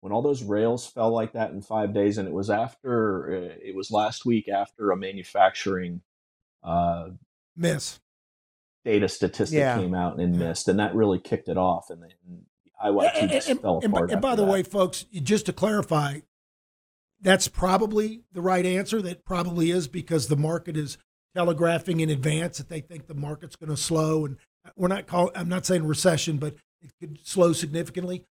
[0.00, 3.54] when all those rails fell like that in five days, and it was after uh,
[3.62, 6.02] it was last week after a manufacturing
[6.62, 7.08] uh,
[7.56, 7.98] miss.
[8.84, 9.76] data statistic Yeah.
[9.78, 12.10] came out and missed, and that really kicked it off, and then
[12.64, 15.52] the IYT And, just and- fell and by- and by the way, folks, just to
[15.52, 16.20] clarify,
[17.20, 19.02] that's probably the right answer.
[19.02, 20.98] That probably is because the market is
[21.34, 24.36] telegraphing in advance that they think the market's going to slow, and
[24.76, 25.30] we're not call.
[25.34, 28.24] I'm not saying recession, but it could slow significantly.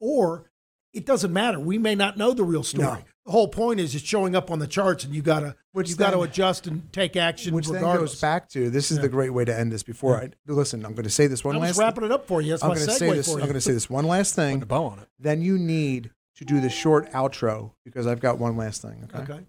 [0.00, 0.50] Or
[0.92, 1.58] it doesn't matter.
[1.58, 2.84] We may not know the real story.
[2.84, 2.98] No.
[3.24, 5.94] The whole point is it's showing up on the charts, and you gotta Which you
[5.96, 7.54] got to adjust and take action.
[7.54, 8.12] which then regardless.
[8.14, 9.02] goes back to this is Yeah.
[9.02, 9.84] the great way to end this.
[9.84, 11.78] Before I listen, I'm going to say this one I was last.
[11.78, 12.50] wrapping it up for you.
[12.50, 13.26] That's I'm my going to segue say this.
[13.28, 14.62] for I'm going to say this one last Putting thing.
[14.62, 15.08] a bow on it.
[15.20, 19.08] Then you need to do the short outro because I've got one last thing.
[19.12, 19.32] Okay.
[19.32, 19.44] Okay.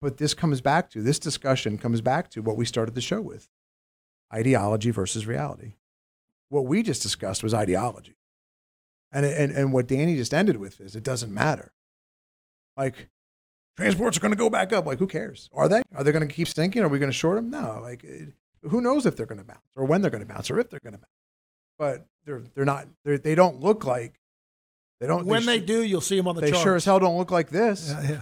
[0.00, 3.20] But this comes back to this discussion comes back to what we started the show
[3.20, 3.48] with:
[4.34, 5.74] ideology versus reality.
[6.48, 8.16] What we just discussed was ideology,
[9.12, 11.72] and and and what Danny just ended with is it doesn't matter.
[12.76, 13.08] Like
[13.76, 14.86] transports are going to go back up.
[14.86, 15.48] Like who cares?
[15.52, 15.82] Are they?
[15.94, 16.82] Are they going to keep stinking?
[16.82, 17.50] Are we going to short them?
[17.50, 17.78] No.
[17.80, 18.32] Like it,
[18.62, 20.68] who knows if they're going to bounce or when they're going to bounce or if
[20.70, 21.06] they're going to bounce.
[21.78, 22.88] But they're they're not.
[23.04, 24.18] They're, they don't look like.
[25.02, 25.26] They don't.
[25.26, 26.46] when they sh- do, you'll see them on the chart.
[26.46, 26.62] they charts.
[26.62, 27.88] sure as hell don't look like this.
[27.90, 28.20] Yeah, yeah.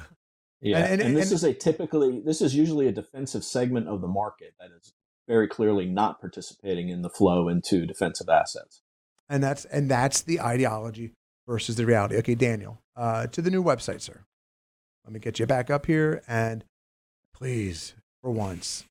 [0.62, 3.86] Yeah, And- and, and- this and- is a typically this is usually a defensive segment
[3.86, 4.92] of the market that is
[5.28, 8.80] very clearly not participating in the flow into defensive assets.
[9.28, 11.12] and that's and that's the ideology
[11.46, 12.16] versus the reality.
[12.16, 14.24] Okay, Daniel, uh, to the new website, sir.
[15.04, 16.64] Let me get you back up here, and
[17.34, 18.84] please, for once,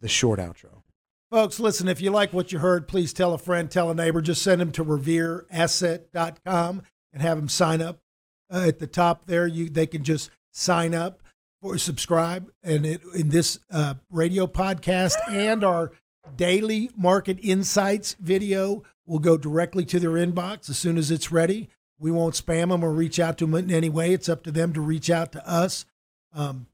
[0.00, 0.82] the short outro.
[1.30, 4.20] Folks, listen, if you like what you heard, please tell a friend, tell a neighbor.
[4.20, 8.00] Just send them to revereasset.com and have them sign up.
[8.52, 11.22] Uh, at the top there, you they can just sign up
[11.62, 12.50] or subscribe.
[12.62, 15.92] And it, in this uh, radio podcast and our
[16.36, 21.68] daily market insights video will go directly to their inbox as soon as it's ready.
[21.98, 24.12] We won't spam them or reach out to them in any way.
[24.12, 25.84] It's up to them to reach out to us.
[26.32, 26.66] Um,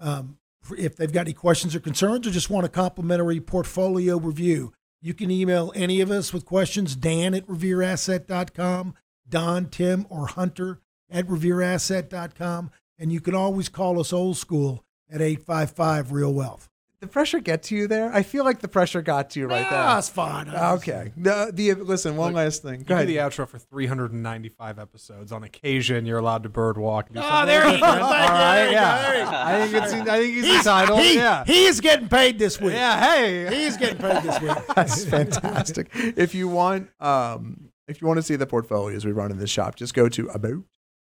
[0.00, 0.38] um,
[0.76, 5.14] if they've got any questions or concerns or just want a complimentary portfolio review, you
[5.14, 8.94] can email any of us with questions, Dan at revereasset.com,
[9.32, 10.78] Don, Tim, or Hunter
[11.10, 12.70] at revereasset.com.
[12.98, 16.68] And you can always call us old school at 855 Real Wealth.
[17.00, 18.12] The pressure get to you there?
[18.14, 20.48] I feel like the pressure got to you right Ah, That's fine.
[20.48, 21.12] Okay.
[21.16, 22.16] The, the listen.
[22.16, 22.78] One Look, last thing.
[22.78, 25.32] You Go do the outro for 395 episodes.
[25.32, 27.08] On occasion, you're allowed to bird walk.
[27.08, 27.72] and Oh, there you go.
[27.72, 28.02] different.
[28.02, 28.34] All Thank you.
[28.36, 28.96] right, There you yeah.
[29.02, 29.08] go.
[29.08, 29.30] There you go.
[29.36, 29.92] I think it's.
[30.10, 31.00] I think he's, entitled.
[31.00, 31.44] he, yeah.
[31.44, 32.74] He's getting paid this week.
[32.74, 33.00] yeah.
[33.00, 33.56] Hey.
[33.64, 34.56] He's getting paid this week.
[34.76, 35.88] That's fantastic.
[35.94, 39.50] if you want, um, if you want to see the portfolios we run in this
[39.50, 40.62] shop, just go to about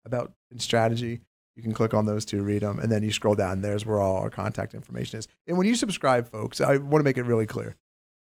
[0.05, 1.21] about and strategy.
[1.57, 3.61] You can click on those two, read them, and then you scroll down.
[3.61, 5.29] There's where all our contact information is.
[5.47, 7.77] And when you subscribe, folks, I want to make it really clear.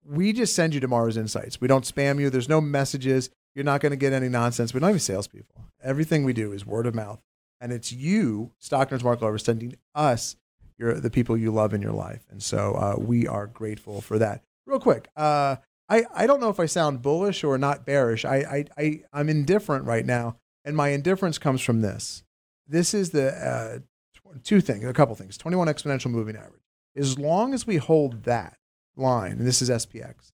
[0.05, 1.61] We just send you tomorrow's insights.
[1.61, 2.29] We don't spam you.
[2.29, 3.29] There's no messages.
[3.55, 4.73] You're not going to get any nonsense.
[4.73, 5.63] We're not even salespeople.
[5.81, 7.21] Everything we do is word of mouth,
[7.61, 10.35] and it's you, Stockton's Mark Lover, sending us
[10.77, 12.25] your the people you love in your life.
[12.29, 14.43] And so uh, we are grateful for that.
[14.65, 15.55] Real quick, uh,
[15.87, 18.25] I, I don't know if I sound bullish or not bearish.
[18.25, 20.37] I, I, I, I'm indifferent right now.
[20.63, 22.23] And my indifference comes from this.
[22.67, 23.79] This is the uh,
[24.15, 26.63] tw- two things, a couple things 21 exponential moving average.
[26.95, 28.57] As long as we hold that
[28.95, 30.31] line, and this is SPX,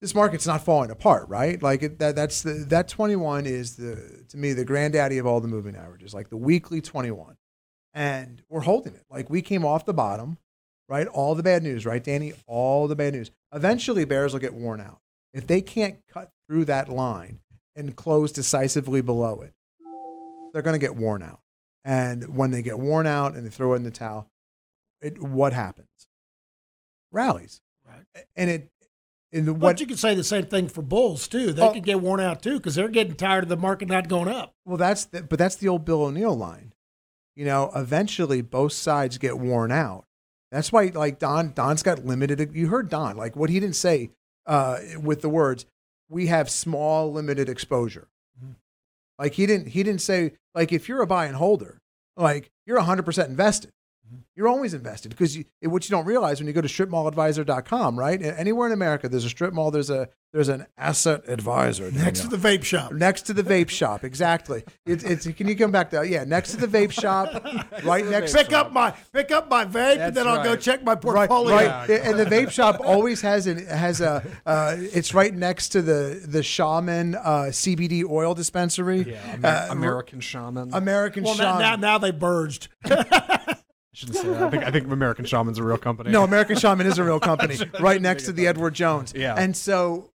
[0.00, 1.60] this market's not falling apart, right?
[1.60, 5.40] Like it, that, that's the, that 21 is the, to me, the granddaddy of all
[5.40, 7.36] the moving averages, like the weekly 21.
[7.92, 9.04] And we're holding it.
[9.10, 10.38] Like we came off the bottom,
[10.90, 11.06] right?
[11.06, 12.34] All the bad news, right, Danny?
[12.46, 13.30] All the bad news.
[13.54, 14.98] Eventually, bears will get worn out.
[15.32, 17.38] If they can't cut through that line
[17.76, 19.54] and close decisively below it,
[20.52, 21.40] they're going to get worn out.
[21.84, 24.28] And when they get worn out and they throw it in the towel,
[25.00, 25.86] it, what happens?
[27.12, 27.60] Rallies.
[27.86, 28.24] Right.
[28.36, 28.70] And it,
[29.32, 31.52] in the, But what, you could say the same thing for bulls too.
[31.52, 31.72] They Oh.
[31.72, 34.54] could get worn out too because they're getting tired of the market not going up.
[34.64, 36.72] Well, that's the, but that's the old Bill O'Neil line.
[37.36, 40.04] You know, eventually both sides get worn out.
[40.50, 42.50] That's why, like Don, Don's got limited.
[42.54, 44.10] You heard Don, like what he didn't say
[44.46, 45.66] uh, with the words,
[46.08, 48.08] "We have small, limited exposure."
[49.18, 51.78] Like he didn't, he didn't say like if you're a buy and holder,
[52.16, 53.70] like you're 100 percent invested.
[54.36, 58.20] You're always invested because you, what you don't realize when you go to stripmalladvisor.com, right?
[58.22, 62.28] Anywhere in America, there's a strip mall, there's a There's an asset advisor Next to
[62.28, 62.92] the vape shop.
[62.92, 64.62] Next to the vape shop, exactly.
[64.86, 66.22] It's, it's can you come back to yeah?
[66.24, 67.44] Next to the vape shop,
[67.84, 68.32] right next.
[68.32, 71.54] Pick up my pick up my vape, and then I'll go check my portfolio.
[71.56, 74.22] right, and the vape shop always has an has a.
[74.46, 79.02] Uh, it's right next to the the Shaman uh, CBD oil dispensary.
[79.10, 80.70] Yeah, Amer- Uh, American shaman.
[80.72, 81.60] American Well, now, Shaman.
[81.62, 82.68] now now they burged.
[83.92, 84.42] I shouldn't say that.
[84.42, 86.10] I think, I think American shaman's a real company.
[86.10, 89.12] No, American Shaman is a real company, right next to the Edward Jones.
[89.16, 89.34] Yeah.
[89.36, 90.12] And so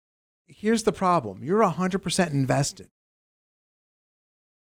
[0.45, 2.90] here's the problem you're 100% invested.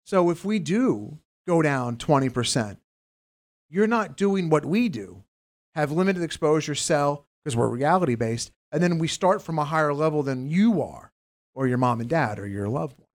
[0.03, 2.77] So if we do go down 20%,
[3.69, 5.23] you're not doing what we do
[5.73, 8.51] have limited exposure, sell, because we're reality based.
[8.71, 11.11] And then we start from a higher level than you are,
[11.53, 13.07] or your mom and dad, or your loved one.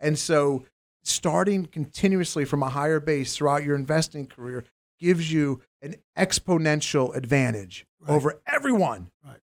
[0.00, 0.64] And so
[1.02, 4.64] starting continuously from a higher base throughout your investing career
[4.98, 8.14] gives you an exponential advantage Right.
[8.14, 9.10] over everyone.
[9.24, 9.40] Right.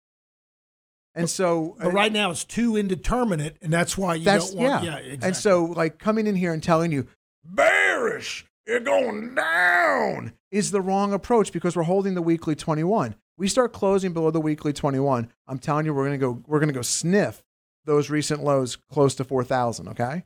[1.14, 4.84] And so, But right now it's too indeterminate, and that's why you that's don't want.
[4.84, 4.92] yeah.
[4.92, 5.26] Yeah, exactly.
[5.28, 7.06] And so, like coming in here and telling you
[7.44, 13.14] bearish, you're going down, is the wrong approach because we're holding the weekly 21.
[13.36, 15.30] We start closing below the weekly 21.
[15.48, 16.42] I'm telling you, we're gonna go.
[16.46, 17.42] We're gonna go sniff
[17.84, 19.88] those recent lows close to 4,000.
[19.88, 20.24] Okay,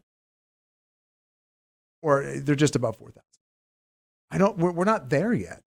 [2.02, 3.22] or they're just above 4,000.
[4.30, 4.58] I don't.
[4.58, 5.62] We're, we're not there yet.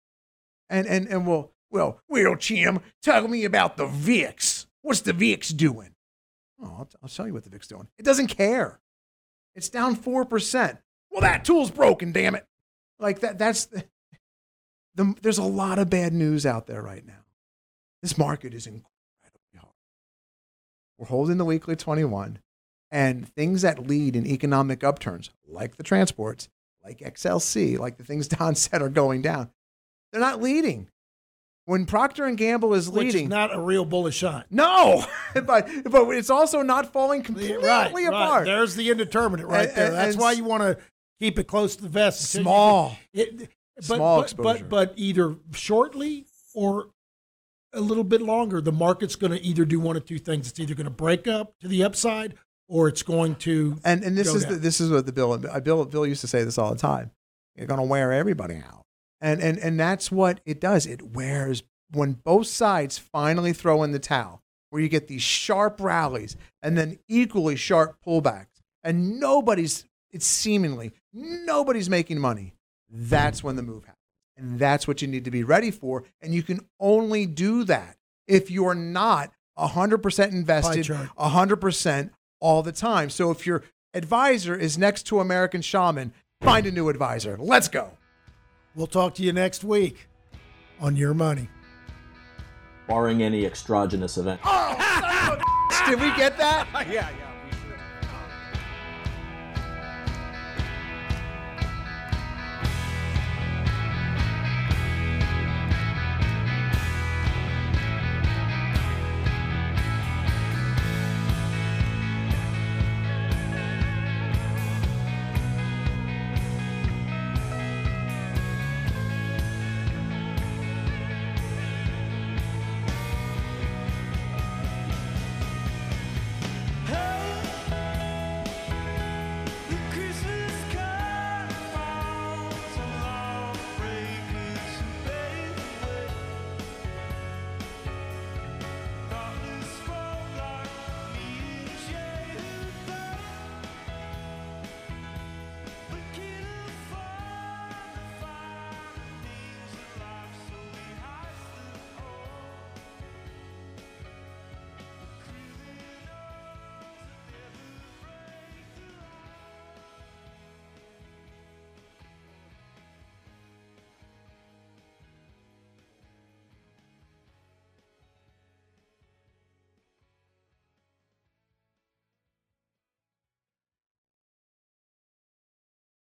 [0.69, 4.67] And and and we'll well, well, Jim, tell me about the VIX.
[4.83, 5.95] What's the VIX doing?
[6.63, 7.89] Oh, I'll, I'll tell you what the VIX doing.
[7.99, 8.81] It doesn't care.
[9.55, 10.79] It's down four percent.
[11.11, 12.13] Well, that tool's broken.
[12.13, 12.47] Damn it!
[12.99, 13.39] Like that.
[13.39, 13.85] That's the,
[14.95, 15.15] the.
[15.21, 17.25] There's a lot of bad news out there right now.
[18.03, 19.73] This market is incredibly hard.
[20.99, 22.39] We're holding the weekly 21,
[22.91, 26.49] and things that lead in economic upturns, like the transports,
[26.89, 29.51] like XLC, like the things Don said are going down,
[30.13, 30.89] they're not leading.
[31.67, 34.45] When Procter and Gamble is which leading, is not a real bullish sign.
[34.51, 35.05] no,
[35.35, 38.07] but but it's also not falling completely Right, right.
[38.07, 38.47] apart.
[38.47, 39.91] There's the indeterminate right And- there.
[39.91, 40.79] That's why you want to
[41.21, 42.23] keep it close to the vest.
[42.23, 42.97] Small.
[43.13, 44.65] It, but, Small but, exposure.
[44.65, 46.25] But, but either shortly
[46.55, 46.89] or
[47.75, 50.49] a little bit longer, the market's going to either do one of two things.
[50.49, 52.35] It's either going to break up to the upside
[52.69, 53.77] or it's going to.
[53.85, 56.45] And and this is the, this is what the bill Bill Bill used to say
[56.45, 57.11] this all the time.
[57.57, 58.85] You're going to wear everybody out,
[59.21, 60.87] and and and that's what it does.
[60.87, 65.81] It wears when both sides finally throw in the towel, where you get these sharp
[65.81, 72.55] rallies and then equally sharp pullbacks, and nobody's it's seemingly nobody's making money.
[72.91, 73.99] That's when the move happens,
[74.37, 76.05] and that's what you need to be ready for.
[76.21, 77.97] And you can only do that
[78.27, 81.09] if you're not 100% invested, chart.
[81.19, 82.11] 100%
[82.41, 83.11] all the time.
[83.11, 83.63] So if your
[83.95, 86.13] advisor is next to American Shaman,
[86.43, 87.37] find a new advisor.
[87.39, 87.93] Let's go.
[88.75, 90.09] We'll talk to you next week
[90.81, 91.49] on Your Money.
[92.87, 94.41] barring any extragenous event.
[94.45, 95.39] Oh,
[95.89, 96.67] did we get that?
[96.91, 97.28] yeah, yeah.